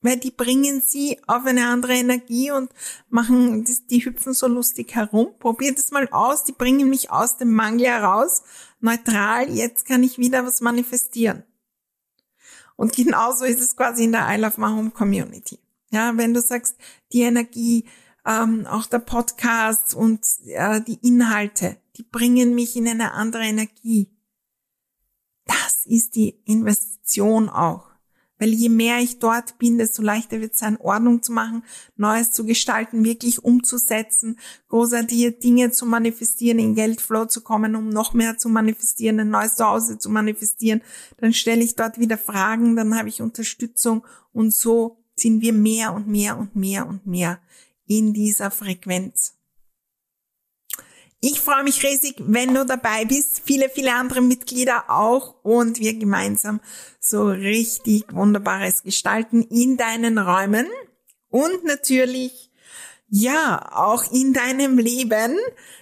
weil 0.02 0.16
die 0.16 0.30
bringen 0.30 0.82
sie 0.84 1.18
auf 1.26 1.44
eine 1.44 1.68
andere 1.68 1.94
Energie 1.94 2.50
und 2.50 2.70
machen, 3.08 3.64
die 3.90 4.04
hüpfen 4.04 4.32
so 4.32 4.46
lustig 4.46 4.94
herum. 4.94 5.28
Probiert 5.38 5.78
es 5.78 5.90
mal 5.90 6.08
aus, 6.10 6.44
die 6.44 6.52
bringen 6.52 6.88
mich 6.88 7.10
aus 7.10 7.36
dem 7.36 7.52
Mangel 7.52 7.86
heraus, 7.86 8.42
neutral, 8.80 9.50
jetzt 9.50 9.86
kann 9.86 10.02
ich 10.02 10.18
wieder 10.18 10.46
was 10.46 10.60
manifestieren. 10.60 11.44
Und 12.76 12.96
genauso 12.96 13.44
ist 13.44 13.60
es 13.60 13.76
quasi 13.76 14.04
in 14.04 14.12
der 14.12 14.26
I 14.30 14.40
Love 14.40 14.58
My 14.58 14.68
Home 14.68 14.90
Community. 14.90 15.58
Ja, 15.90 16.16
wenn 16.16 16.32
du 16.32 16.40
sagst, 16.40 16.76
die 17.12 17.22
Energie, 17.22 17.84
ähm, 18.24 18.66
auch 18.66 18.86
der 18.86 19.00
Podcast 19.00 19.94
und 19.94 20.24
äh, 20.46 20.80
die 20.80 20.98
Inhalte, 21.06 21.76
die 21.96 22.04
bringen 22.04 22.54
mich 22.54 22.76
in 22.76 22.88
eine 22.88 23.12
andere 23.12 23.42
Energie. 23.42 24.08
Das 25.44 25.84
ist 25.84 26.14
die 26.14 26.40
Investition 26.46 27.48
auch. 27.48 27.89
Weil 28.40 28.54
je 28.54 28.70
mehr 28.70 28.98
ich 28.98 29.18
dort 29.18 29.58
bin, 29.58 29.78
desto 29.78 30.02
leichter 30.02 30.40
wird 30.40 30.54
es 30.54 30.58
sein, 30.58 30.78
Ordnung 30.80 31.22
zu 31.22 31.32
machen, 31.32 31.62
Neues 31.96 32.32
zu 32.32 32.46
gestalten, 32.46 33.04
wirklich 33.04 33.44
umzusetzen, 33.44 34.38
großartige 34.68 35.32
Dinge 35.32 35.70
zu 35.70 35.84
manifestieren, 35.84 36.58
in 36.58 36.74
Geldflow 36.74 37.26
zu 37.26 37.42
kommen, 37.42 37.76
um 37.76 37.90
noch 37.90 38.14
mehr 38.14 38.38
zu 38.38 38.48
manifestieren, 38.48 39.20
ein 39.20 39.30
neues 39.30 39.56
Zuhause 39.56 39.98
zu 39.98 40.08
manifestieren. 40.08 40.82
Dann 41.18 41.34
stelle 41.34 41.62
ich 41.62 41.76
dort 41.76 41.98
wieder 41.98 42.16
Fragen, 42.16 42.74
dann 42.74 42.98
habe 42.98 43.10
ich 43.10 43.20
Unterstützung 43.20 44.06
und 44.32 44.54
so 44.54 45.04
sind 45.14 45.42
wir 45.42 45.52
mehr 45.52 45.92
und 45.92 46.08
mehr 46.08 46.38
und 46.38 46.56
mehr 46.56 46.88
und 46.88 47.06
mehr 47.06 47.40
in 47.86 48.14
dieser 48.14 48.50
Frequenz. 48.50 49.39
Ich 51.22 51.38
freue 51.40 51.64
mich 51.64 51.84
riesig, 51.84 52.14
wenn 52.18 52.54
du 52.54 52.64
dabei 52.64 53.04
bist. 53.04 53.42
Viele, 53.44 53.68
viele 53.68 53.94
andere 53.94 54.22
Mitglieder 54.22 54.84
auch 54.88 55.34
und 55.42 55.78
wir 55.78 55.92
gemeinsam 55.94 56.60
so 56.98 57.26
richtig 57.26 58.04
Wunderbares 58.14 58.82
gestalten 58.82 59.42
in 59.42 59.76
deinen 59.76 60.16
Räumen 60.16 60.66
und 61.28 61.64
natürlich, 61.64 62.50
ja, 63.10 63.70
auch 63.72 64.10
in 64.10 64.32
deinem 64.32 64.78
Leben. 64.78 65.36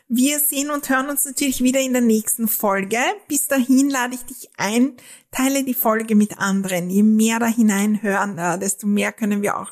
Wir 0.08 0.40
sehen 0.40 0.70
und 0.70 0.88
hören 0.88 1.08
uns 1.08 1.24
natürlich 1.24 1.62
wieder 1.62 1.80
in 1.80 1.92
der 1.92 2.02
nächsten 2.02 2.48
Folge. 2.48 2.98
Bis 3.28 3.46
dahin 3.46 3.90
lade 3.90 4.16
ich 4.16 4.24
dich 4.24 4.50
ein, 4.56 4.96
teile 5.30 5.62
die 5.62 5.74
Folge 5.74 6.16
mit 6.16 6.38
anderen. 6.38 6.90
Je 6.90 7.04
mehr 7.04 7.38
da 7.38 7.46
hineinhören, 7.46 8.38
äh, 8.38 8.58
desto 8.58 8.88
mehr 8.88 9.12
können 9.12 9.42
wir 9.42 9.58
auch 9.58 9.70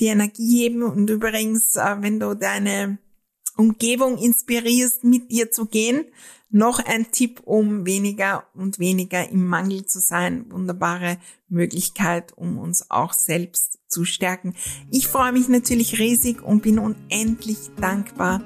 die 0.00 0.06
Energie 0.06 0.62
geben. 0.62 0.82
Und 0.82 1.10
übrigens, 1.10 1.76
äh, 1.76 1.96
wenn 2.00 2.18
du 2.18 2.34
deine 2.34 2.98
Umgebung 3.56 4.18
inspirierst, 4.18 5.04
mit 5.04 5.30
dir 5.30 5.50
zu 5.50 5.66
gehen. 5.66 6.04
Noch 6.50 6.78
ein 6.78 7.10
Tipp, 7.10 7.40
um 7.44 7.84
weniger 7.86 8.44
und 8.54 8.78
weniger 8.78 9.28
im 9.28 9.46
Mangel 9.46 9.84
zu 9.86 9.98
sein. 9.98 10.46
Wunderbare 10.50 11.18
Möglichkeit, 11.48 12.32
um 12.36 12.58
uns 12.58 12.90
auch 12.90 13.12
selbst 13.12 13.78
zu 13.88 14.04
stärken. 14.04 14.54
Ich 14.90 15.08
freue 15.08 15.32
mich 15.32 15.48
natürlich 15.48 15.98
riesig 15.98 16.42
und 16.42 16.62
bin 16.62 16.78
unendlich 16.78 17.58
dankbar 17.80 18.42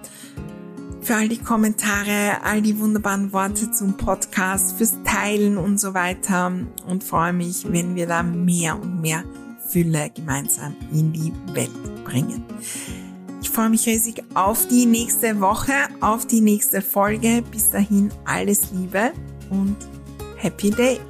für 1.03 1.17
all 1.17 1.29
die 1.29 1.39
Kommentare, 1.39 2.43
all 2.43 2.63
die 2.63 2.79
wunderbaren 2.79 3.33
Worte 3.33 3.71
zum 3.73 3.97
Podcast, 3.97 4.77
fürs 4.77 4.95
Teilen 5.05 5.57
und 5.57 5.81
so 5.81 5.95
weiter 5.95 6.53
und 6.87 7.05
freue 7.05 7.33
mich, 7.33 7.71
wenn 7.71 7.95
wir 7.95 8.07
da 8.07 8.23
mehr 8.23 8.81
und 8.81 9.01
mehr 9.01 9.25
Fülle 9.69 10.11
gemeinsam 10.11 10.77
in 10.93 11.13
die 11.13 11.33
Welt 11.55 12.05
bringen. 12.05 12.45
Ich 13.51 13.57
freue 13.57 13.71
mich 13.71 13.85
riesig 13.85 14.23
auf 14.35 14.69
die 14.69 14.87
nächste 14.87 15.41
Woche, 15.41 15.73
auf 16.01 16.25
die 16.25 16.41
nächste 16.41 16.81
Folge. 16.81 17.43
Bis 17.51 17.69
dahin 17.69 18.13
alles 18.25 18.71
Liebe 18.71 19.11
und 19.51 19.77
Happy 20.37 20.71
Day. 20.71 21.01